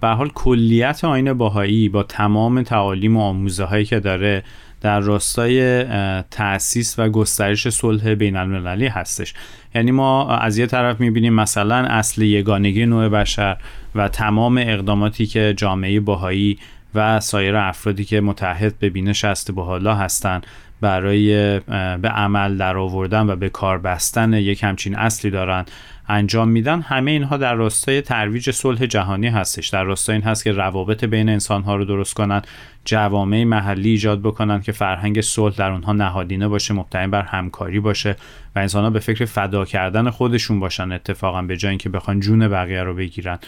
به 0.00 0.08
حال 0.08 0.28
کلیت 0.28 1.04
آین 1.04 1.32
باهایی 1.32 1.88
با 1.88 2.02
تمام 2.02 2.62
تعالیم 2.62 3.16
و 3.16 3.20
آموزه 3.20 3.64
هایی 3.64 3.84
که 3.84 4.00
داره 4.00 4.42
در 4.84 5.00
راستای 5.00 5.84
تأسیس 6.22 6.98
و 6.98 7.08
گسترش 7.08 7.68
صلح 7.68 8.14
بین 8.14 8.36
المللی 8.36 8.86
هستش. 8.86 9.34
یعنی 9.74 9.90
ما 9.90 10.36
از 10.36 10.58
یه 10.58 10.66
طرف 10.66 11.00
می‌بینیم 11.00 11.34
مثلا 11.34 11.76
اصل 11.76 12.22
یگانگی 12.22 12.86
نوع 12.86 13.08
بشر 13.08 13.56
و 13.94 14.08
تمام 14.08 14.58
اقداماتی 14.58 15.26
که 15.26 15.54
جامعه 15.56 16.00
باهایی 16.00 16.58
و 16.94 17.20
سایر 17.20 17.56
افرادی 17.56 18.04
که 18.04 18.20
متحد 18.20 18.78
به 18.78 18.90
بینش 18.90 19.24
است 19.24 19.50
حالا 19.56 19.94
هستند 19.94 20.46
برای 20.80 21.60
به 22.02 22.08
عمل 22.08 22.56
در 22.56 22.76
آوردن 22.76 23.30
و 23.30 23.36
به 23.36 23.48
کار 23.48 23.78
بستن 23.78 24.32
یک 24.32 24.64
همچین 24.64 24.96
اصلی 24.96 25.30
دارن 25.30 25.64
انجام 26.08 26.48
میدن 26.48 26.80
همه 26.80 27.10
اینها 27.10 27.36
در 27.36 27.54
راستای 27.54 28.00
ترویج 28.00 28.50
صلح 28.50 28.86
جهانی 28.86 29.28
هستش. 29.28 29.68
در 29.68 29.84
راستای 29.84 30.16
این 30.16 30.24
هست 30.24 30.44
که 30.44 30.52
روابط 30.52 31.04
بین 31.04 31.28
انسان 31.28 31.62
ها 31.62 31.76
رو 31.76 31.84
درست 31.84 32.14
کنن 32.14 32.42
جوامع 32.84 33.44
محلی 33.44 33.90
ایجاد 33.90 34.22
بکنن 34.22 34.60
که 34.62 34.72
فرهنگ 34.72 35.20
صلح 35.20 35.56
در 35.56 35.70
اونها 35.70 35.92
نهادینه 35.92 36.48
باشه 36.48 36.74
مبتنی 36.74 37.06
بر 37.06 37.22
همکاری 37.22 37.80
باشه 37.80 38.16
و 38.56 38.58
انسان 38.58 38.84
ها 38.84 38.90
به 38.90 38.98
فکر 38.98 39.24
فدا 39.24 39.64
کردن 39.64 40.10
خودشون 40.10 40.60
باشن 40.60 40.92
اتفاقا 40.92 41.42
به 41.42 41.56
جای 41.56 41.70
اینکه 41.70 41.88
بخوان 41.88 42.20
جون 42.20 42.48
بقیه 42.48 42.82
رو 42.82 42.94
بگیرن. 42.94 43.38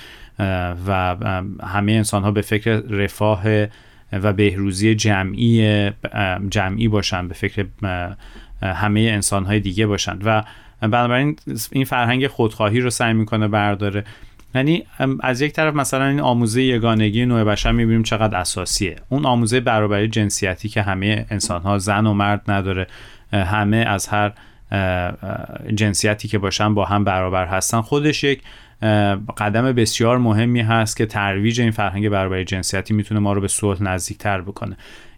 و 0.87 1.17
همه 1.63 1.93
انسان 1.93 2.23
ها 2.23 2.31
به 2.31 2.41
فکر 2.41 2.77
رفاه 2.77 3.43
و 4.13 4.33
بهروزی 4.33 4.95
جمعی 4.95 5.91
جمعی 6.49 6.89
باشن 6.89 7.29
به 7.29 7.35
فکر 7.35 7.67
همه 8.63 9.01
انسان 9.01 9.45
های 9.45 9.61
دیگه 9.61 9.87
باشن. 9.87 10.19
و 10.25 10.43
بنابراین 10.81 11.37
این 11.73 11.85
فرهنگ 11.85 12.27
خودخواهی 12.27 12.81
رو 12.81 12.91
سعی 12.91 13.13
می‌کنه 13.13 13.49
برداره. 13.49 14.05
یعنی 14.55 14.85
از 15.21 15.41
یک 15.41 15.53
طرف 15.53 15.75
مثلا 15.75 16.07
این 16.07 16.21
آموزه 16.21 16.63
یگانگی 16.63 17.27
نوع 17.27 17.45
بشر 17.45 17.73
می‌بینیم 17.73 18.03
چقدر 18.03 18.37
اساسیه. 18.37 18.97
اون 19.09 19.27
آموزه 19.27 19.61
برابری 19.61 20.09
جنسیتی 20.09 20.69
که 20.69 20.83
همه 20.83 21.27
انسان 21.31 21.63
ها 21.63 21.79
زن 21.79 22.07
و 22.07 22.13
مرد 22.15 22.51
نداره 22.51 22.87
همه 23.33 23.77
از 23.77 24.09
هر 24.09 24.33
جنسیتی 25.75 26.29
که 26.29 26.39
باشن 26.39 26.75
با 26.75 26.85
هم 26.85 27.05
برابر 27.05 27.47
هستن. 27.47 27.81
خودش 27.81 28.25
یک 28.25 28.43
قدم 29.39 29.73
بسیار 29.73 30.19
مهمی 30.19 30.61
هست 30.61 30.97
که 30.97 31.07
ترویج 31.07 31.61
این 31.61 31.71
فرهنگ 31.71 32.09
برابری 32.09 32.45
جنسیتی 32.45 32.95
می‌تونه 32.95 33.21
ما 33.21 33.33
رو 33.33 33.41
به 33.41 33.49
صلح 33.49 33.83
نزدیکتر 33.83 34.41
بکنه. 34.41 34.77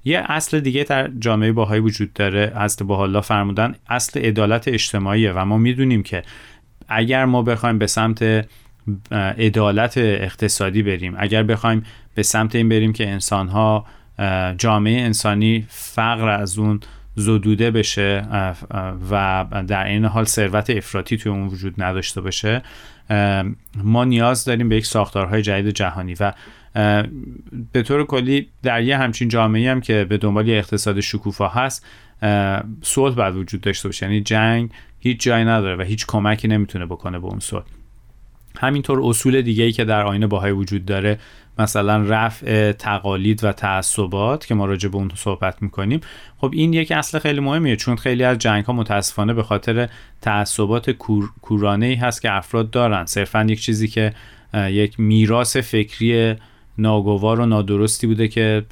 یه 0.09 0.23
اصل 0.27 0.61
دیگه 0.61 0.85
در 0.85 1.11
جامعه 1.19 1.53
باهایی 1.53 1.81
وجود 1.81 2.13
داره 2.13 2.53
اصل 2.57 2.85
باحالا 2.85 3.21
فرمودن 3.21 3.75
اصل 3.89 4.21
عدالت 4.21 4.69
اجتماعیه 4.69 5.33
و 5.33 5.45
ما 5.45 5.59
می‌دونیم 5.59 6.03
که 6.03 6.23
اگر 6.89 7.25
ما 7.25 7.43
بخوایم 7.43 7.79
به 7.79 7.87
سمت 7.87 8.47
عدالت 9.39 9.99
اقتصادی 9.99 10.83
بریم 10.83 11.15
اگر 11.19 11.43
بخوایم 11.43 11.83
به 12.15 12.23
سمت 12.23 12.55
این 12.55 12.69
بریم 12.69 12.93
که 12.93 13.09
انسانها 13.09 13.87
جامعه 14.59 15.01
انسانی 15.01 15.67
فقر 15.69 16.29
از 16.29 16.59
اون 16.59 16.81
زدوده 17.15 17.71
بشه 17.71 18.27
و 19.11 19.45
در 19.67 19.87
این 19.87 20.05
حال 20.05 20.25
ثروت 20.25 20.71
افراطی 20.71 21.17
توی 21.17 21.33
اون 21.33 21.47
وجود 21.47 21.83
نداشته 21.83 22.21
باشه 22.21 22.63
ما 23.77 24.05
نیاز 24.05 24.45
داریم 24.45 24.69
به 24.69 24.77
یک 24.77 24.87
ساختارهای 24.87 25.43
جدید 25.43 25.75
جهانی 25.75 26.15
و 26.21 26.33
به 27.73 27.83
طور 27.83 28.07
کلی 28.07 28.49
در 28.63 28.83
یه 28.83 28.99
همچین 28.99 29.29
جامعه 29.29 29.71
هم 29.71 29.81
که 29.81 30.07
به 30.09 30.17
دنبال 30.17 30.49
یه 30.49 30.59
اقتصاد 30.59 31.01
شکوفا 31.01 31.49
هست 31.49 31.87
صلح 32.83 33.15
باید 33.15 33.37
وجود 33.37 33.61
داشته 33.61 33.89
باشه. 33.89 34.07
یعنی 34.07 34.21
جنگ 34.21 34.71
هیچ 35.01 35.21
جایی 35.23 35.45
نداره 35.45 35.77
و 35.77 35.83
هیچ 35.83 36.07
کمکی 36.07 36.49
نمی‌تونه 36.49 36.87
بکنه 36.87 37.19
به 37.19 37.27
اون 37.27 37.41
صلح. 37.41 37.65
همینطور 38.61 39.01
اصول 39.05 39.43
دیگه 39.43 39.65
ای 39.65 39.73
که 39.73 39.85
در 39.85 40.03
آینه 40.03 40.27
باهای 40.27 40.53
وجود 40.53 40.85
داره 40.85 41.19
مثلا 41.59 42.03
رفع 42.03 42.73
تقالید 42.73 43.45
و 43.45 43.53
تعصبات 43.53 44.47
که 44.47 44.55
ما 44.55 44.67
راجع 44.67 44.89
به 44.89 44.97
اون 44.97 45.11
صحبت 45.15 45.63
می‌کنیم. 45.63 46.01
خب 46.39 46.51
این 46.55 46.73
یک 46.73 46.93
اصل 46.93 47.19
خیلی 47.19 47.41
مهمیه 47.41 47.77
چون 47.77 47.97
خیلی 47.97 48.25
از 48.25 48.39
جنگ 48.39 48.65
ها 48.65 48.73
متاسفانه 48.73 49.35
به 49.35 49.43
خاطر 49.43 49.89
تعصبات 50.21 50.91
کور، 50.91 51.31
کورانه 51.43 51.87
ای 51.87 51.95
هست 51.95 52.23
که 52.23 52.33
افراد 52.33 52.71
دارن. 52.71 53.07
صرفا 53.07 53.47
یک 53.49 53.61
چیزی 53.61 53.89
که 53.89 54.15
یک 54.55 55.01
میراث 55.01 55.57
فکری 55.57 56.35
ناگوار 56.79 57.41
و 57.41 57.47
نادرستی 57.47 58.07
بوده 58.07 58.29
که 58.29 58.65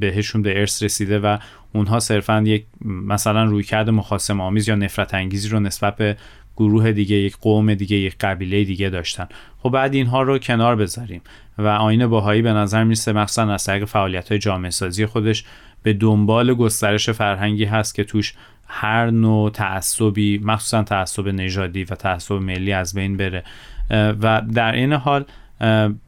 بهشون 0.00 0.42
به 0.42 0.60
ارث 0.60 0.82
رسیده 0.82 1.18
و 1.18 1.38
اونها 1.72 1.98
صرفا 1.98 2.42
یک 2.46 2.64
مثلا 2.84 3.44
رویکرد 3.44 3.90
مخاسم 3.90 4.40
آمیز 4.40 4.68
یا 4.68 4.74
نفرت 4.74 5.14
انگیزی 5.14 5.48
رو 5.48 5.60
نسبت 5.60 5.96
به 5.96 6.16
گروه 6.56 6.92
دیگه 6.92 7.16
یک 7.16 7.36
قوم 7.36 7.74
دیگه 7.74 7.96
یک 7.96 8.18
قبیله 8.18 8.64
دیگه 8.64 8.90
داشتن. 8.90 9.28
خب 9.58 9.70
بعد 9.70 9.94
اینها 9.94 10.22
رو 10.22 10.38
کنار 10.38 10.76
بذاریم 10.76 11.20
و 11.58 11.66
آین 11.66 12.06
باهایی 12.06 12.42
به 12.42 12.52
نظر 12.52 12.84
می‌رسه 12.84 13.12
مخصوصا 13.12 13.52
از 13.52 13.64
طریق 13.64 13.84
فعالیت 13.84 14.28
های 14.28 14.38
جامعه 14.38 14.70
سازی 14.70 15.06
خودش 15.06 15.44
به 15.82 15.92
دنبال 15.92 16.54
گسترش 16.54 17.10
فرهنگی 17.10 17.64
هست 17.64 17.94
که 17.94 18.04
توش 18.04 18.34
هر 18.66 19.10
نوع 19.10 19.50
تعصبی 19.50 20.38
مخصوصا 20.38 20.82
تعصب 20.82 21.28
نژادی 21.28 21.84
و 21.84 21.94
تعصب 21.94 22.34
ملی 22.34 22.72
از 22.72 22.94
بین 22.94 23.16
بره. 23.16 23.44
و 23.90 24.42
در 24.54 24.72
این 24.72 24.92
حال 24.92 25.24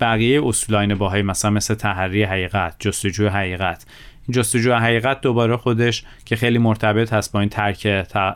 بقیه 0.00 0.46
اصول 0.46 0.76
آین 0.76 0.94
باهایی 0.94 1.22
مثلا 1.22 1.50
مثل 1.50 1.74
تحری 1.74 2.24
حقیقت 2.24 2.76
جستجوی 2.78 3.26
حقیقت. 3.26 3.86
جستجوی 4.30 4.72
حقیقت 4.72 5.20
دوباره 5.20 5.56
خودش 5.56 6.04
که 6.24 6.36
خیلی 6.36 6.58
مرتبط 6.58 7.12
هست 7.12 7.32
با 7.32 7.40
این 7.40 7.48
ترک 7.48 7.88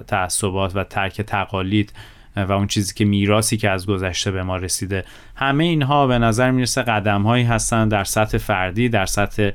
تعصبات 0.06 0.76
و 0.76 0.84
ترک 0.84 1.22
تقالید 1.22 1.92
و 2.36 2.52
اون 2.52 2.66
چیزی 2.66 2.94
که 2.94 3.04
میراسی 3.04 3.56
که 3.56 3.70
از 3.70 3.86
گذشته 3.86 4.30
به 4.30 4.42
ما 4.42 4.56
رسیده. 4.56 5.04
همه 5.36 5.64
اینها 5.64 6.06
به 6.06 6.18
نظر 6.18 6.50
می‌رسه 6.50 6.82
قدم 6.82 7.22
هایی 7.22 7.44
هستن 7.44 7.88
در 7.88 8.04
سطح 8.04 8.38
فردی 8.38 8.88
در 8.88 9.06
سطح 9.06 9.50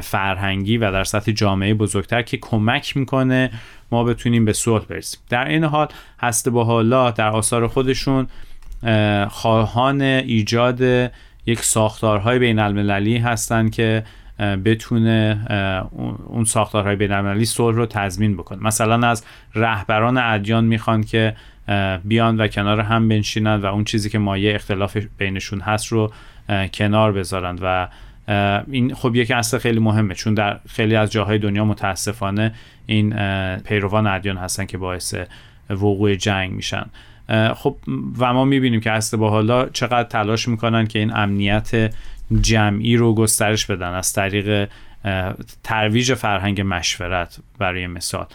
فرهنگی 0.00 0.78
و 0.78 0.92
در 0.92 1.04
سطح 1.04 1.32
جامعه 1.32 1.74
بزرگتر 1.74 2.22
که 2.22 2.36
کمک 2.36 2.96
می‌کنه 2.96 3.50
ما 3.92 4.04
بتونیم 4.04 4.44
به 4.44 4.52
صلح 4.52 4.84
برسیم. 4.84 5.20
در 5.28 5.48
این 5.48 5.64
حال 5.64 5.88
هست 6.20 6.48
با 6.48 6.64
حالا 6.64 7.10
در 7.10 7.28
آثار 7.28 7.66
خودشون 7.66 8.28
خواهان 9.28 10.00
ایجاد 10.00 10.80
یک 11.46 11.60
ساختارهای 11.62 12.38
بین 12.38 12.58
المللی 12.58 13.18
هستند 13.18 13.70
که 13.70 14.04
بتونه 14.38 15.46
اون 16.26 16.44
ساختارهای 16.44 16.96
بین 16.96 17.12
المللی 17.12 17.44
صلح 17.44 17.76
رو 17.76 17.86
تضمین 17.86 18.36
بکنه. 18.36 18.62
مثلا 18.62 19.08
از 19.08 19.24
رهبران 19.54 20.18
ادیان 20.18 20.64
می‌خوان 20.64 21.02
که 21.02 21.36
بیان 22.04 22.40
و 22.40 22.48
کنار 22.48 22.80
هم 22.80 23.08
بنشینند 23.08 23.64
و 23.64 23.66
اون 23.66 23.84
چیزی 23.84 24.10
که 24.10 24.18
مایه 24.18 24.54
اختلاف 24.54 24.96
بینشون 25.18 25.60
هست 25.60 25.86
رو 25.86 26.12
کنار 26.74 27.12
بذارند 27.12 27.58
و 27.62 27.88
این 28.70 28.94
خب 28.94 29.14
یک 29.14 29.30
اصل 29.30 29.58
خیلی 29.58 29.80
مهمه 29.80 30.14
چون 30.14 30.34
در 30.34 30.60
خیلی 30.68 30.96
از 30.96 31.12
جاهای 31.12 31.38
دنیا 31.38 31.64
متاسفانه 31.64 32.54
این 32.86 33.14
پیروان 33.56 34.06
ادیان 34.06 34.36
هستن 34.36 34.66
که 34.66 34.78
باعث 34.78 35.14
وقوع 35.70 36.14
جنگ 36.14 36.52
میشن. 36.52 36.86
خب 37.54 37.76
و 38.18 38.32
ما 38.32 38.44
می‌بینیم 38.44 38.80
که 38.80 38.90
اصل 38.90 39.16
با 39.16 39.30
حالا 39.30 39.68
چقدر 39.68 40.08
تلاش 40.08 40.48
می‌کنن 40.48 40.86
که 40.86 40.98
این 40.98 41.16
امنیت 41.16 41.94
جمعی 42.40 42.96
رو 42.96 43.14
گسترش 43.14 43.66
بدن 43.66 43.94
از 43.94 44.12
طریق 44.12 44.68
ترویج 45.62 46.14
فرهنگ 46.14 46.60
مشورت 46.66 47.38
برای 47.58 47.86
مثال 47.86 48.26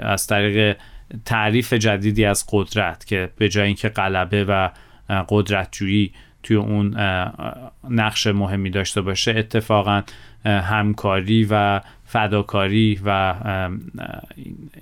از 0.00 0.26
طریق 0.26 0.76
تعریف 1.24 1.72
جدیدی 1.72 2.24
از 2.24 2.44
قدرت 2.52 3.06
که 3.06 3.30
به 3.36 3.48
جای 3.48 3.66
اینکه 3.66 3.88
غلبه 3.88 4.44
و 4.44 4.68
قدرتجویی 5.28 6.12
توی 6.42 6.56
اون 6.56 6.96
نقش 7.90 8.26
مهمی 8.26 8.70
داشته 8.70 9.00
باشه 9.00 9.34
اتفاقا 9.36 10.02
همکاری 10.44 11.46
و 11.50 11.80
فداکاری 12.12 13.00
و 13.04 13.34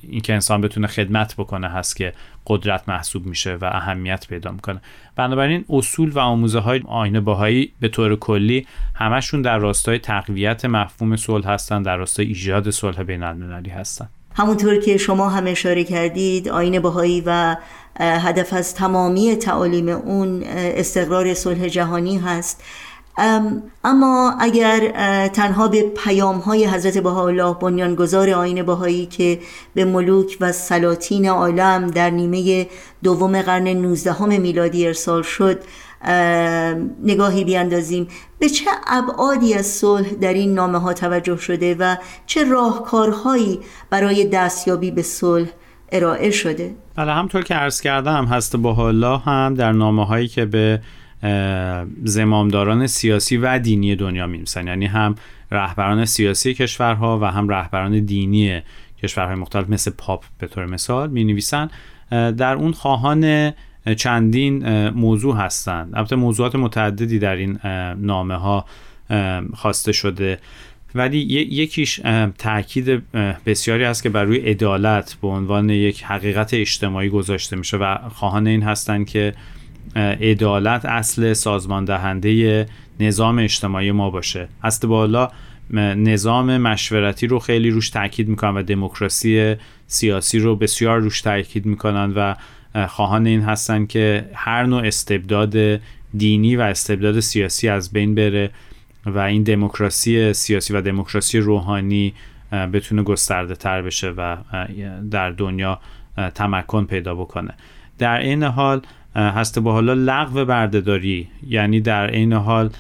اینکه 0.03 0.33
انسان 0.33 0.61
بتونه 0.61 0.87
خدمت 0.87 1.35
بکنه 1.39 1.69
هست 1.69 1.97
که 1.97 2.13
قدرت 2.47 2.89
محسوب 2.89 3.27
میشه 3.27 3.55
و 3.55 3.65
اهمیت 3.65 4.27
پیدا 4.29 4.51
می‌کنه. 4.51 4.81
بنابراین 5.17 5.65
اصول 5.71 6.11
و 6.11 6.19
آموزه 6.19 6.59
های 6.59 6.83
آینه 6.87 7.21
باهایی 7.21 7.73
به 7.81 7.89
طور 7.89 8.17
کلی 8.17 8.67
همشون 8.95 9.43
در 9.43 9.59
راستای 9.59 9.99
تقویت 9.99 10.65
مفهوم 10.65 11.17
صلح 11.17 11.49
هستن 11.49 11.83
در 11.83 11.97
راستای 11.97 12.27
ایجاد 12.27 12.71
صلح 12.71 13.03
بین 13.03 13.23
المللی 13.23 13.71
هستن. 13.71 14.09
همونطور 14.35 14.81
که 14.81 14.97
شما 14.97 15.29
هم 15.29 15.47
اشاره 15.47 15.85
کردید 15.85 16.49
آین 16.49 16.81
بهایی 16.81 17.23
و 17.27 17.57
هدف 18.01 18.53
از 18.53 18.75
تمامی 18.75 19.37
تعالیم 19.37 19.89
اون 19.89 20.43
استقرار 20.55 21.35
صلح 21.35 21.69
جهانی 21.69 22.19
هست. 22.19 22.65
اما 23.85 24.35
اگر 24.41 24.93
تنها 25.29 25.69
به 25.69 25.83
پیام 25.83 26.39
های 26.39 26.67
حضرت 26.67 26.99
بهاءالله 26.99 27.55
بنیانگذار 27.55 28.31
آین 28.31 28.63
بهایی 28.63 29.07
که 29.07 29.39
به 29.75 29.85
ملوک 29.85 30.37
و 30.41 30.53
سلاطین 30.53 31.29
عالم 31.29 31.87
در 31.87 32.11
نیمه 32.11 32.67
دوم 33.03 33.43
قرن 33.43 33.69
19 33.69 34.27
میلادی 34.27 34.87
ارسال 34.87 35.23
شد 35.23 35.59
نگاهی 37.03 37.45
بیاندازیم. 37.45 38.09
به 38.39 38.49
چه 38.49 38.71
ابعادی 38.87 39.55
از 39.55 39.67
صلح 39.67 40.09
در 40.09 40.33
این 40.33 40.55
نامه 40.55 40.79
ها 40.79 40.93
توجه 40.93 41.37
شده 41.37 41.77
و 41.79 41.97
چه 42.27 42.45
راهکارهایی 42.45 43.61
برای 43.91 44.25
دستیابی 44.25 44.91
به 44.91 45.03
صلح 45.03 45.49
ارائه 45.93 46.31
شده؟ 46.31 46.75
بله 46.97 47.13
همطور 47.13 47.43
که 47.43 47.55
عرض 47.55 47.81
کردم 47.81 48.25
هست 48.25 48.57
با 48.57 48.89
الله 48.89 49.19
هم 49.19 49.55
در 49.55 49.73
نامه 49.73 50.07
هایی 50.07 50.29
که 50.29 50.45
به 50.45 50.81
زمامداران 52.05 52.87
سیاسی 52.87 53.37
و 53.37 53.59
دینی 53.59 53.97
دنیا 53.97 54.27
می‌رسن 54.27 54.67
یعنی 54.67 54.87
هم 54.87 55.15
رهبران 55.51 56.05
سیاسی 56.05 56.55
کشورها 56.55 57.19
و 57.19 57.25
هم 57.25 57.49
رهبران 57.49 58.05
دینی 58.05 58.61
کشورهای 59.03 59.35
مختلف 59.35 59.71
مثل 59.71 59.91
پاپ 59.91 60.25
به 60.39 60.47
طور 60.47 60.67
مثال 60.67 61.11
می 61.11 61.25
نویسن 61.25 61.71
در 62.11 62.55
اون 62.55 62.73
خواهان 62.73 63.53
چندین 63.97 64.89
موضوع 64.89 65.37
هستند. 65.37 65.97
البته 65.97 66.17
موضوعات 66.17 66.57
متعددی 66.57 67.19
در 67.19 67.37
این 67.37 67.59
نامه 67.97 68.35
ها 68.35 68.65
خواسته 69.55 69.93
شده. 69.93 70.39
ولی 70.95 71.19
یکیش 71.51 72.01
تاکید 72.39 73.13
بسیاری 73.47 73.85
هست 73.85 74.03
که 74.03 74.09
بر 74.09 74.25
روی 74.25 74.39
عدالت 74.39 75.17
به 75.23 75.29
عنوان 75.29 75.71
یک 75.71 76.03
حقیقت 76.03 76.55
اجتماعی 76.55 77.09
گذاشته 77.09 77.57
میشه 77.57 77.77
و 77.77 78.09
خواهان 78.09 78.47
این 78.47 78.63
هستند 78.63 79.07
که 79.07 79.35
عدالت 79.97 80.85
اصل 80.85 81.33
سازمان 81.33 81.85
دهنده 81.85 82.67
نظام 83.01 83.39
اجتماعی 83.39 83.93
ما 83.93 84.11
باشه. 84.11 84.49
هست 84.63 84.87
بالا 84.87 85.31
نظام 85.97 86.59
مشورتی 86.59 87.27
رو 87.27 87.39
خیلی 87.39 87.71
روش 87.71 87.91
تاکید 87.91 88.29
می‌کنن 88.29 88.57
و 88.57 88.63
دموکراسی 88.63 89.57
سیاسی 89.87 90.39
رو 90.39 90.57
بسیار 90.57 90.99
روش 90.99 91.21
تاکید 91.21 91.67
می‌کنن 91.67 92.13
و 92.17 92.35
خواهان 92.87 93.27
این 93.27 93.41
هستن 93.41 93.87
که 93.87 94.31
هر 94.35 94.67
نوع 94.67 94.87
استبداد 94.87 95.81
دینی 96.15 96.57
و 96.57 96.61
استبداد 96.61 97.21
سیاسی 97.21 97.69
از 97.69 97.93
بین 97.93 98.15
بره 98.15 98.51
و 99.07 99.19
این 99.19 99.43
دموکراسی 99.43 100.33
سیاسی 100.33 100.75
و 100.75 100.81
دموکراسی 100.81 101.39
روحانی 101.39 102.15
بتونه 102.73 103.03
گسترده 103.03 103.55
تر 103.55 103.83
بشه 103.83 104.09
و 104.09 104.37
در 105.11 105.31
دنیا 105.31 105.81
تمکن 106.35 106.85
پیدا 106.85 107.15
بکنه. 107.15 107.55
در 107.99 108.19
این 108.19 108.43
حال 108.43 108.83
هست 109.15 109.59
با 109.59 109.73
حالا 109.73 109.95
لغو 109.95 110.45
بردهداری 110.45 111.29
یعنی 111.49 111.81
در 111.81 112.11
این 112.11 112.33
حال 112.33 112.71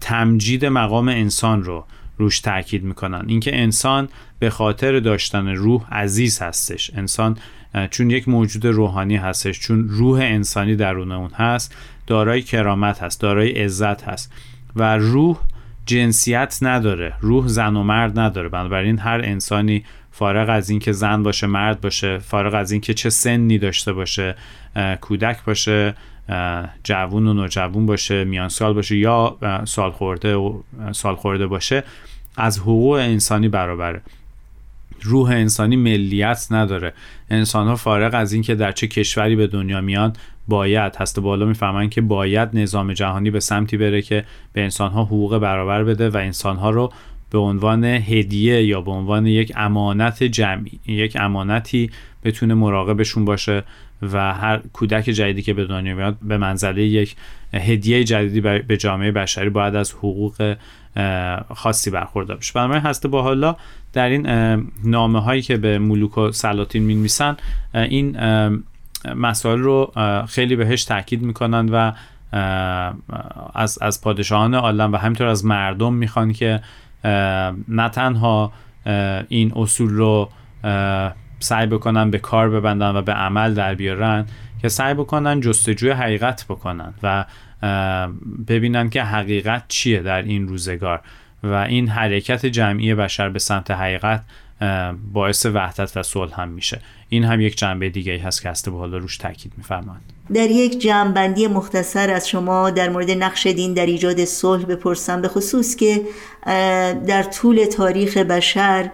تمجید 0.00 0.64
مقام 0.64 1.08
انسان 1.08 1.64
رو 1.64 1.84
روش 2.18 2.40
تاکید 2.40 2.84
می‌کنن. 2.84 3.24
اینکه 3.26 3.60
انسان 3.60 4.08
به 4.38 4.50
خاطر 4.50 5.00
داشتن 5.00 5.48
روح 5.48 5.94
عزیز 5.94 6.42
هستش. 6.42 6.90
انسان 6.94 7.36
چون 7.90 8.10
یک 8.10 8.28
موجود 8.28 8.66
روحانی 8.66 9.16
هستش 9.16 9.60
چون 9.60 9.88
روح 9.88 10.20
انسانی 10.20 10.76
درون 10.76 11.12
اون 11.12 11.30
هست 11.30 11.76
دارای 12.06 12.42
کرامت 12.42 13.02
هست 13.02 13.20
دارای 13.20 13.50
عزت 13.50 14.02
هست 14.02 14.32
و 14.76 14.98
روح 14.98 15.38
جنسیت 15.86 16.58
نداره 16.62 17.14
روح 17.20 17.46
زن 17.46 17.76
و 17.76 17.82
مرد 17.82 18.18
نداره. 18.18 18.48
بنابراین 18.48 18.98
هر 18.98 19.20
انسانی 19.24 19.84
فارغ 20.18 20.48
از 20.50 20.70
اینکه 20.70 20.92
زن 20.92 21.22
باشه 21.22 21.46
مرد 21.46 21.80
باشه 21.80 22.18
فارغ 22.18 22.54
از 22.54 22.72
اینکه 22.72 22.94
چه 22.94 23.10
سنی 23.10 23.58
داشته 23.58 23.92
باشه 23.92 24.34
کودک 25.00 25.44
باشه 25.44 25.94
جوون 26.84 27.26
و 27.26 27.34
نوجوون 27.34 27.86
باشه 27.86 28.24
میان 28.24 28.48
سال 28.48 28.74
باشه 28.74 28.96
یا 28.96 29.38
سال 29.64 29.90
خورده 29.90 30.34
و 30.34 30.60
سال 30.92 31.14
خورده 31.14 31.46
باشه 31.46 31.84
از 32.36 32.58
حقوق 32.58 32.92
انسانی 32.92 33.48
برابره. 33.48 34.00
روح 35.02 35.30
انسانی 35.30 35.76
ملیت 35.76 36.46
نداره. 36.50 36.92
انسان 37.30 37.66
ها 37.68 37.76
فارغ 37.76 38.14
از 38.14 38.32
اینکه 38.32 38.54
در 38.54 38.72
چه 38.72 38.86
کشوری 38.86 39.36
به 39.36 39.46
دنیا 39.46 39.80
میان 39.80 40.12
باید 40.48 40.96
هست 40.96 41.20
بالا 41.20 41.46
می‌فهمن 41.46 41.88
که 41.88 42.00
باید 42.00 42.48
نظام 42.52 42.92
جهانی 42.92 43.30
به 43.30 43.40
سمتی 43.40 43.76
بره 43.76 44.02
که 44.02 44.24
به 44.52 44.62
انسان 44.62 44.90
ها 44.90 45.04
حقوق 45.04 45.38
برابر 45.38 45.84
بده 45.84 46.10
و 46.10 46.16
انسان 46.16 46.56
ها 46.56 46.70
رو 46.70 46.92
به 47.30 47.38
عنوان 47.38 47.84
هدیه 47.84 48.64
یا 48.64 48.80
به 48.80 48.90
عنوان 48.90 49.26
یک 49.26 49.52
امانت 49.56 50.22
جمعی. 50.22 50.80
یک 50.86 51.16
امانتی 51.20 51.90
بتونه 52.24 52.54
مراقبشون 52.54 53.24
باشه 53.24 53.64
و 54.02 54.34
هر 54.34 54.60
کودک 54.72 55.04
جدیدی 55.04 55.42
که 55.42 55.54
به 55.54 55.64
دنیا 55.64 55.94
میاد 55.94 56.16
به 56.22 56.38
منزله 56.38 56.82
یک 56.82 57.16
هدیه 57.54 58.04
جدیدی 58.04 58.40
به 58.40 58.76
جامعه 58.76 59.12
بشری 59.12 59.50
باید 59.50 59.74
از 59.74 59.92
حقوق 59.92 60.56
خاصی 61.54 61.90
برخوردار 61.90 62.36
بشه. 62.36 62.52
بنابراین 62.54 62.82
هسته 62.82 63.08
با 63.08 63.22
حالا 63.22 63.56
در 63.92 64.08
این 64.08 64.26
نامه 64.84 65.20
هایی 65.22 65.42
که 65.42 65.56
به 65.56 65.78
ملوک 65.78 66.18
و 66.18 66.32
سلاطین 66.32 66.82
می 66.82 67.08
این 67.74 68.16
مسائل 69.16 69.58
رو 69.58 69.92
خیلی 70.28 70.56
بهش 70.56 70.84
تاکید 70.84 71.22
می‌کنن 71.22 71.68
و 71.68 71.92
از, 73.54 73.78
از 73.82 74.00
پادشاهان 74.00 74.54
عالم 74.54 74.92
و 74.92 74.96
همینطور 74.96 75.26
از 75.26 75.44
مردم 75.44 75.94
می‌خوان 75.94 76.32
که 76.32 76.60
نه 77.68 77.88
تنها 77.92 78.52
این 79.28 79.52
اصول 79.56 79.90
رو 79.90 80.30
سعی 81.40 81.66
بکنن 81.66 82.10
به 82.10 82.18
کار 82.18 82.50
ببندن 82.50 82.96
و 82.96 83.02
به 83.02 83.12
عمل 83.12 83.54
در 83.54 83.74
بیارن 83.74 84.26
که 84.62 84.68
سعی 84.68 84.94
بکنن 84.94 85.40
جستجوی 85.40 85.90
حقیقت 85.90 86.44
بکنن 86.48 86.94
و 87.02 87.24
ببینن 88.48 88.90
که 88.90 89.02
حقیقت 89.02 89.64
چیه 89.68 90.00
در 90.00 90.22
این 90.22 90.48
روزگار 90.48 91.00
و 91.42 91.54
این 91.54 91.88
حرکت 91.88 92.46
جمعی 92.46 92.94
بشر 92.94 93.28
به 93.28 93.38
سمت 93.38 93.70
حقیقت 93.70 94.24
باعث 95.12 95.46
وحدت 95.46 95.96
و 95.96 96.02
صلح 96.02 96.40
هم 96.40 96.48
میشه. 96.48 96.80
این 97.08 97.24
هم 97.24 97.40
یک 97.40 97.58
جنبه 97.58 97.88
دیگه 97.88 98.18
هست 98.18 98.42
که 98.42 98.48
هست 98.48 98.68
حالا 98.68 98.98
روش 98.98 99.16
تاکید 99.16 99.52
میفرمایند 99.56 100.12
در 100.34 100.50
یک 100.50 100.78
جمعبندی 100.78 101.46
مختصر 101.46 102.10
از 102.10 102.28
شما 102.28 102.70
در 102.70 102.88
مورد 102.88 103.10
نقش 103.10 103.46
دین 103.46 103.74
در 103.74 103.86
ایجاد 103.86 104.24
صلح 104.24 104.64
بپرسم 104.64 105.22
به 105.22 105.28
خصوص 105.28 105.76
که 105.76 106.02
در 107.06 107.22
طول 107.22 107.64
تاریخ 107.64 108.16
بشر 108.16 108.90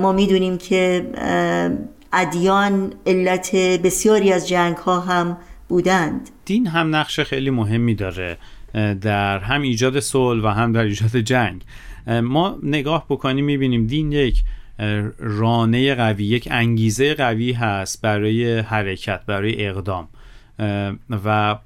ما 0.00 0.12
می‌دونیم 0.12 0.58
که 0.58 1.06
ادیان 2.12 2.92
علت 3.06 3.56
بسیاری 3.56 4.32
از 4.32 4.48
جنگ 4.48 4.76
ها 4.76 5.00
هم 5.00 5.36
بودند. 5.68 6.30
دین 6.44 6.66
هم 6.66 6.96
نقش 6.96 7.20
خیلی 7.20 7.50
مهمی 7.50 7.94
داره 7.94 8.38
در 9.00 9.38
هم 9.38 9.62
ایجاد 9.62 10.00
صلح 10.00 10.44
و 10.44 10.48
هم 10.48 10.72
در 10.72 10.82
ایجاد 10.82 11.16
جنگ. 11.16 11.62
ما 12.22 12.58
نگاه 12.62 13.06
بکنیم 13.08 13.44
می‌بینیم 13.44 13.86
دین 13.86 14.12
یک 14.12 14.42
رانه 15.18 15.94
قوی 15.94 16.24
یک 16.24 16.48
انگیزه 16.50 17.14
قوی 17.14 17.52
هست 17.52 18.02
برای 18.02 18.58
حرکت 18.58 19.20
برای 19.26 19.66
اقدام. 19.66 20.08
و 21.24 21.56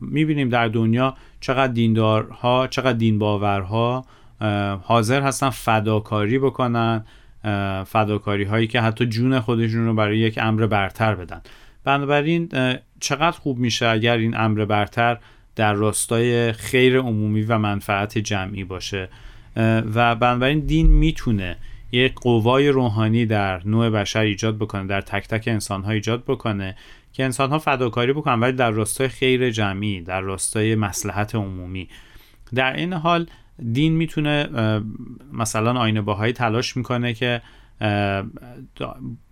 می‌بینیم 0.00 0.48
در 0.48 0.68
دنیا 0.68 1.16
چقدر 1.40 1.72
دیندارها 1.72 2.66
چقدر 2.66 2.98
دینباورها 2.98 4.06
حاضر 4.82 5.22
هستن 5.22 5.50
فداکاری 5.50 6.38
بکنن 6.38 7.04
فداکاری 7.86 8.44
هایی 8.44 8.66
که 8.66 8.80
حتی 8.80 9.06
جون 9.06 9.40
خودشون 9.40 9.86
رو 9.86 9.94
برای 9.94 10.18
یک 10.18 10.38
امر 10.42 10.66
برتر 10.66 11.14
بدن. 11.14 11.40
بنابراین 11.84 12.48
چقدر 13.00 13.38
خوب 13.38 13.58
میشه 13.58 13.86
اگر 13.86 14.16
این 14.16 14.36
امر 14.36 14.64
برتر 14.64 15.18
در 15.56 15.72
راستای 15.72 16.52
خیر 16.52 16.98
عمومی 16.98 17.42
و 17.42 17.58
منفعت 17.58 18.18
جمعی 18.18 18.64
باشه. 18.64 19.08
و 19.94 20.14
بنابراین 20.14 20.60
دین 20.60 20.86
می‌تونه 20.86 21.56
یک 21.92 22.14
قوای 22.14 22.68
روحانی 22.68 23.26
در 23.26 23.66
نوع 23.66 23.90
بشر 23.90 24.20
ایجاد 24.20 24.58
بکنه 24.58 24.86
در 24.86 25.00
تک 25.00 25.28
تک 25.28 25.48
انسان 25.48 25.82
ها 25.82 25.90
ایجاد 25.90 26.24
بکنه 26.24 26.76
که 27.12 27.24
انسان 27.24 27.50
ها 27.50 27.58
فداکاری 27.58 28.12
بکنن 28.12 28.40
ولی 28.40 28.52
در 28.52 28.70
راستای 28.70 29.08
خیر 29.08 29.50
جمعی 29.50 30.00
در 30.00 30.20
راستای 30.20 30.74
مسلحت 30.74 31.34
عمومی. 31.34 31.88
در 32.54 32.76
این 32.76 32.92
حال 32.92 33.26
دین 33.72 33.92
می‌تونه 33.92 34.48
مثلا 35.32 35.80
آینه 35.80 36.00
باهایی 36.00 36.32
تلاش 36.32 36.76
می‌کنه 36.76 37.14
که 37.14 37.42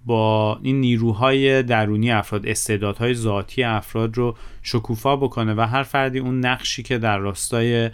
با 0.07 0.61
این 0.63 0.81
نیروهای 0.81 1.63
درونی 1.63 2.13
افراد 2.13 2.47
استعدادهای 2.47 3.15
ذاتی 3.15 3.63
افراد 3.63 4.17
رو 4.17 4.37
شکوفا 4.63 5.17
بکنه 5.17 5.55
و 5.55 5.61
هر 5.61 5.83
فردی 5.83 6.19
اون 6.19 6.41
نقشی 6.41 6.83
که 6.83 6.99
در 6.99 7.19
راستای 7.19 7.91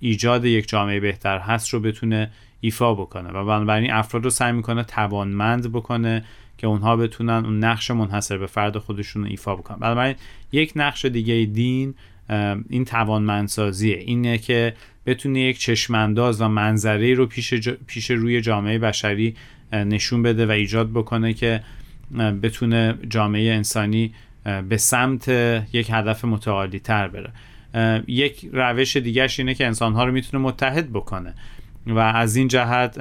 ایجاد 0.00 0.44
یک 0.44 0.68
جامعه 0.68 1.00
بهتر 1.00 1.38
هست 1.38 1.68
رو 1.68 1.80
بتونه 1.80 2.30
ایفا 2.60 2.94
بکنه. 2.94 3.28
و 3.28 3.44
بنابراین 3.44 3.90
افراد 3.90 4.24
رو 4.24 4.30
سعی 4.30 4.52
می‌کنه 4.52 4.82
توانمند 4.82 5.72
بکنه 5.72 6.24
که 6.58 6.66
اونها 6.66 6.96
بتونن 6.96 7.44
اون 7.44 7.64
نقش 7.64 7.90
منحصر 7.90 8.38
به 8.38 8.46
فرد 8.46 8.78
خودشون 8.78 9.22
رو 9.22 9.30
ایفا 9.30 9.56
بکنن. 9.56 9.78
بنابراین 9.78 10.14
یک 10.52 10.72
نقش 10.76 11.04
دیگه 11.04 11.44
دین 11.52 11.94
این 12.68 12.84
توانمندسازیه. 12.84 13.96
اینه 13.96 14.38
که 14.38 14.74
بتونه 15.06 15.40
یک 15.40 15.58
چشمانداز 15.58 16.40
و 16.40 16.48
منظره 16.48 17.14
رو 17.14 17.26
پیش, 17.26 17.54
پیش 17.86 18.10
روی 18.10 18.40
جامعه 18.40 18.78
بشری 18.78 19.36
نشون 19.72 20.22
بده 20.22 20.46
و 20.46 20.50
ایجاد 20.50 20.90
بکنه 20.90 21.32
که 21.32 21.60
بتونه 22.42 22.98
جامعه 23.08 23.54
انسانی 23.54 24.14
به 24.68 24.76
سمت 24.76 25.28
یک 25.72 25.90
هدف 25.92 26.24
متعالی 26.24 26.78
تر 26.78 27.08
بره 27.08 27.32
یک 28.06 28.50
روش 28.52 28.96
دیگرش 28.96 29.40
اینه 29.40 29.54
که 29.54 29.66
انسانها 29.66 30.04
رو 30.04 30.12
می‌تونه 30.12 30.42
متحد 30.42 30.92
بکنه. 30.92 31.34
و 31.88 31.98
از 31.98 32.36
این 32.36 32.48
جهت 32.48 32.98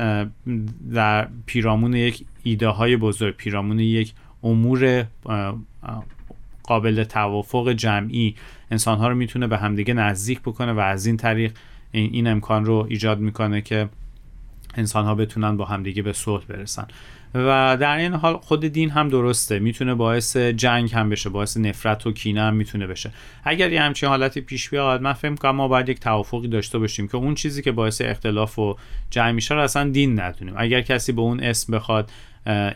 در 0.94 1.28
پیرامون 1.46 1.94
یک 1.94 2.26
ایده 2.44 2.68
های 2.68 2.98
بزرگ 2.98 3.36
پیرامون 3.36 3.80
یک 3.80 4.14
امور 4.44 5.06
قابل 6.64 7.04
توافق 7.04 7.72
جمعی 7.72 8.36
انسانها 8.72 9.08
رو 9.08 9.16
می‌تونه 9.16 9.48
به 9.48 9.58
همدیگه 9.58 9.94
نزدیک 9.94 10.42
بکنه 10.42 10.74
و 10.74 10.80
از 10.80 11.06
این 11.06 11.18
طریق 11.18 11.58
این 11.92 12.28
امکان 12.28 12.66
رو 12.66 12.86
ایجاد 12.90 13.20
می‌کنه 13.20 13.62
که 13.62 13.90
انسان 14.76 15.06
ها 15.06 15.16
بتونن 15.16 15.58
با 15.58 15.66
همدیگه 15.66 16.02
به 16.02 16.14
صلح 16.14 16.46
برسن. 16.46 16.88
و 17.36 17.78
در 17.80 17.98
این 17.98 18.14
حال 18.14 18.38
خود 18.38 18.66
دین 18.66 18.90
هم 18.90 19.10
درسته. 19.10 19.60
می‌تونه 19.60 19.96
باعث 19.96 20.38
جنگ 20.38 20.94
هم 20.94 21.10
بشه 21.10 21.30
باعث 21.30 21.58
نفرت 21.58 22.08
و 22.08 22.12
کینه 22.12 22.42
هم 22.42 22.56
می‌تونه 22.56 22.88
بشه. 22.88 23.12
اگر 23.44 23.72
یه 23.72 23.82
همچین 23.82 24.10
حالتی 24.10 24.42
پیش 24.42 24.70
بیاد 24.70 25.02
من 25.02 25.14
فکر 25.14 25.36
کنم 25.36 25.56
ما 25.56 25.68
باید 25.68 25.90
یک 25.90 26.00
توافقی 26.00 26.48
داشته 26.48 26.80
باشیم 26.80 27.08
که 27.08 27.16
اون 27.16 27.36
چیزی 27.36 27.62
که 27.62 27.72
باعث 27.72 28.02
اختلاف 28.02 28.60
و 28.60 28.76
جنگ 29.10 29.36
میشه 29.36 29.56
رو 29.56 29.62
اصلا 29.62 29.90
دین 29.90 30.20
ندونیم. 30.20 30.54
اگر 30.58 30.82
کسی 30.82 31.12
به 31.12 31.22
اون 31.22 31.40
اسم 31.40 31.74
بخواد 31.74 32.12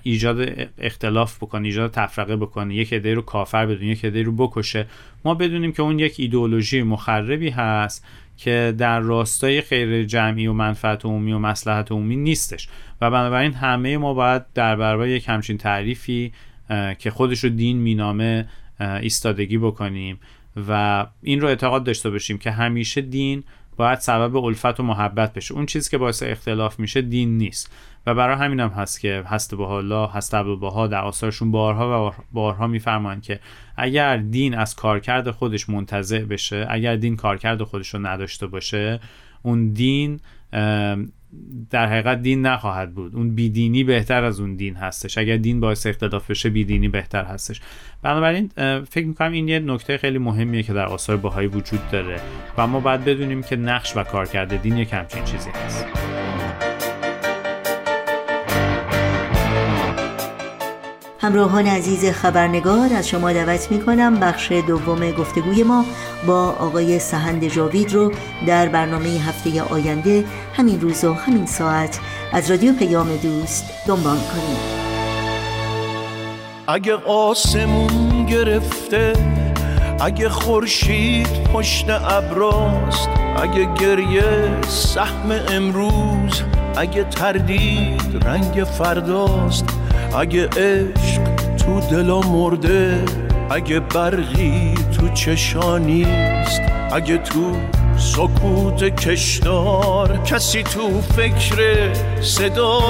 ایجاد 0.04 0.70
اختلاف 0.78 1.38
بکنه 1.38 1.66
ایجاد 1.66 1.92
تفرقه 1.92 2.36
بکنه 2.36 2.76
یک 2.76 2.94
عده 2.94 3.14
رو 3.14 3.22
کافر 3.22 3.66
بدون 3.66 3.88
یک 3.88 4.06
عده 4.06 4.24
رو 4.24 4.32
بکشه. 4.32 4.88
ما 5.26 5.34
بدونیم 5.34 5.72
که 5.72 5.82
اون 5.82 6.00
یک 6.00 6.16
ایدئولوژی 6.18 6.84
مخربی 6.84 7.50
هست 7.50 8.06
که 8.38 8.74
در 8.78 9.00
راستای 9.00 9.62
خیر 9.62 10.04
جمعی 10.04 10.48
و 10.48 10.54
منفعت 10.54 11.06
عمومی 11.06 11.34
و 11.34 11.40
مسلحت 11.40 11.92
عمومی 11.92 12.16
نیستش. 12.16 12.68
و 13.02 13.12
بنابراین 13.12 13.54
همه 13.54 13.98
ما 13.98 14.14
باید 14.14 14.44
در 14.54 14.76
برابر 14.76 15.08
یک 15.08 15.30
همچین 15.30 15.58
تعریفی 15.58 16.32
که 17.00 17.12
خودش 17.12 17.44
رو 17.44 17.50
دین 17.50 17.78
مینامه 17.78 18.48
ایستادگی 18.80 19.58
بکنیم. 19.58 20.20
و 20.68 21.06
این 21.22 21.42
رو 21.42 21.48
اعتقاد 21.48 21.84
داشته 21.84 22.10
باشیم 22.10 22.38
که 22.38 22.52
همیشه 22.52 23.02
دین 23.02 23.44
باید 23.82 24.00
سبب 24.00 24.36
الفت 24.36 24.80
و 24.80 24.84
محبت 24.84 25.34
بشه. 25.34 25.54
اون 25.54 25.66
چیزی 25.66 25.90
که 25.90 25.98
باعث 25.98 26.24
اختلاف 26.24 26.80
میشه 26.80 27.02
دین 27.02 27.38
نیست. 27.38 27.72
و 28.06 28.14
برای 28.14 28.36
همین 28.36 28.60
هم 28.60 28.70
هست 28.70 29.00
که 29.00 29.24
هست 29.28 29.56
به 29.56 29.66
حالا 29.66 30.08
هست 30.08 30.34
ها 30.34 30.88
در 30.88 31.02
آثارشون 31.02 31.52
بارها 31.52 32.10
و 32.10 32.14
بارها 32.32 32.68
میفرمان 32.68 33.22
که 33.22 33.40
اگر 33.78 34.18
دین 34.18 34.58
از 34.58 34.76
کارکرد 34.76 35.32
خودش 35.32 35.70
منتظع 35.70 36.24
بشه 36.24 36.68
اگر 36.70 36.96
دین 36.96 37.16
کارکرد 37.16 37.64
خودش 37.64 37.94
رو 37.94 38.08
نداشته 38.08 38.48
باشه 38.48 39.00
اون 39.44 39.74
دین 39.74 40.20
در 41.70 41.88
حقیقت 41.88 42.22
دین 42.22 42.46
نخواهد 42.46 42.94
بود. 42.94 43.16
اون 43.16 43.36
بیدینی 43.36 43.84
بهتر 43.84 44.24
از 44.24 44.40
اون 44.40 44.56
دین 44.56 44.76
هستش. 44.76 45.18
اگر 45.18 45.38
دین 45.38 45.60
باعث 45.60 45.88
اختلاف 45.88 46.30
بشه 46.30 46.50
بیدینی 46.50 46.88
بهتر 46.88 47.24
هستش. 47.24 47.62
بنابراین 48.02 48.48
فکر 48.90 49.06
می‌کنم 49.06 49.32
این 49.32 49.48
یه 49.48 49.60
نکته 49.60 49.98
خیلی 49.98 50.18
مهمیه 50.18 50.64
که 50.64 50.74
در 50.74 50.86
آثار 50.86 51.18
باهایی 51.18 51.48
وجود 51.48 51.92
داره. 51.92 52.20
و 52.58 52.68
ما 52.68 52.80
باید 52.80 53.06
بدونیم 53.06 53.44
که 53.44 53.56
نقش 53.56 53.98
و 53.98 54.04
کارکرد 54.04 54.62
دین 54.62 54.78
یک 54.78 54.94
همچین 54.94 55.24
چیزی 55.24 55.50
هست. 55.50 56.21
همراهان 61.22 61.68
عزیز 61.68 62.06
خبرنگار 62.06 62.94
از 62.94 63.08
شما 63.08 63.34
دعوت 63.34 63.72
می 63.72 63.82
کنم 63.82 64.20
بخش 64.20 64.52
دوم 64.52 65.12
گفتگوی 65.12 65.64
ما 65.64 65.86
با 66.28 66.56
آقای 66.60 67.00
سهند 67.00 67.48
جاوید 67.48 67.94
رو 67.94 68.12
در 68.48 68.68
برنامه 68.68 69.10
هفته 69.10 69.62
آینده 69.62 70.26
همین 70.54 70.82
روز 70.82 71.04
و 71.04 71.14
همین 71.14 71.46
ساعت 71.46 72.00
از 72.34 72.52
رادیو 72.52 72.74
پیام 72.74 73.18
دوست 73.18 73.66
دنبال 73.88 74.18
کنید 74.18 74.82
اگه 76.68 76.96
آسمون 76.96 78.26
گرفته 78.26 79.14
اگه 80.00 80.30
خورشید 80.30 81.44
پشت 81.54 81.90
ابراست 81.90 83.10
اگه 83.38 83.74
گریه 83.74 84.62
سهم 84.68 85.32
امروز 85.50 86.42
اگه 86.78 87.04
تردید 87.04 88.26
رنگ 88.26 88.64
فرداست 88.64 89.66
اگه 90.20 90.48
عشق 90.48 91.22
تو 91.58 91.80
دلا 91.92 92.20
مرده 92.20 93.06
اگه 93.50 93.80
برقی 93.80 94.74
تو 94.98 95.10
چشانیست 95.10 96.62
اگه 96.92 97.18
تو 97.18 97.56
سکوت 97.98 98.84
کشدار 98.84 100.18
کسی 100.18 100.64
تو 100.64 101.02
فکر 101.02 101.94
صدا 102.22 102.82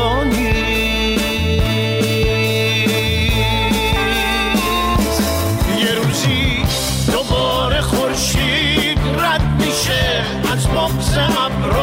یه 5.80 5.96
روزی 5.96 6.64
دوباره 7.12 7.82
خورشید 7.82 9.00
رد 9.20 9.42
میشه 9.60 10.24
از 10.54 10.68
بغز 10.68 11.18
ابرا 11.18 11.81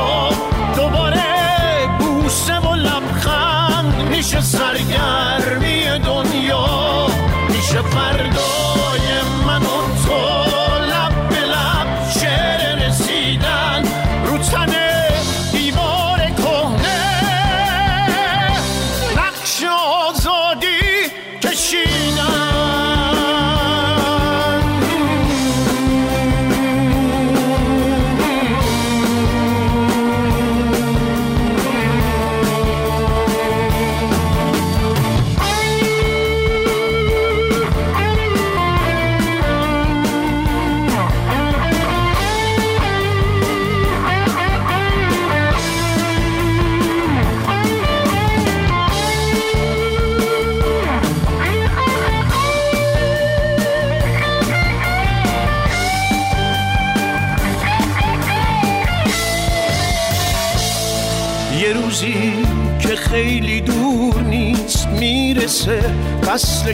میشه 4.29 4.41
سرگرمی 4.41 5.99
دنیا 6.05 7.07
میشه 7.49 7.83
فردای 7.83 8.68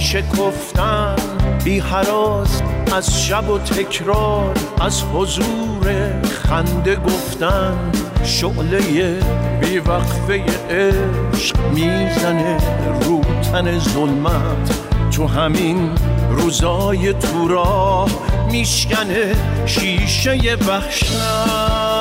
شکفتن 0.04 1.16
بی 1.64 1.78
حراز 1.78 2.62
از 2.96 3.26
شب 3.26 3.48
و 3.48 3.58
تکرار 3.58 4.54
از 4.80 5.02
حضور 5.02 6.12
خنده 6.48 6.96
گفتن. 6.96 7.92
شعله 8.24 9.18
بی 9.60 9.78
وقفه 9.78 10.44
عشق 10.70 11.56
می‌زنه 11.74 12.56
رو 13.00 13.20
تن 13.52 13.78
ظلمت. 13.78 14.80
تو 15.10 15.26
همین 15.26 15.90
روزای 16.30 17.12
تو 17.12 17.48
راه 17.48 18.08
میشکنه 18.50 19.34
شیشه 19.66 20.56
وحشت. 20.68 21.93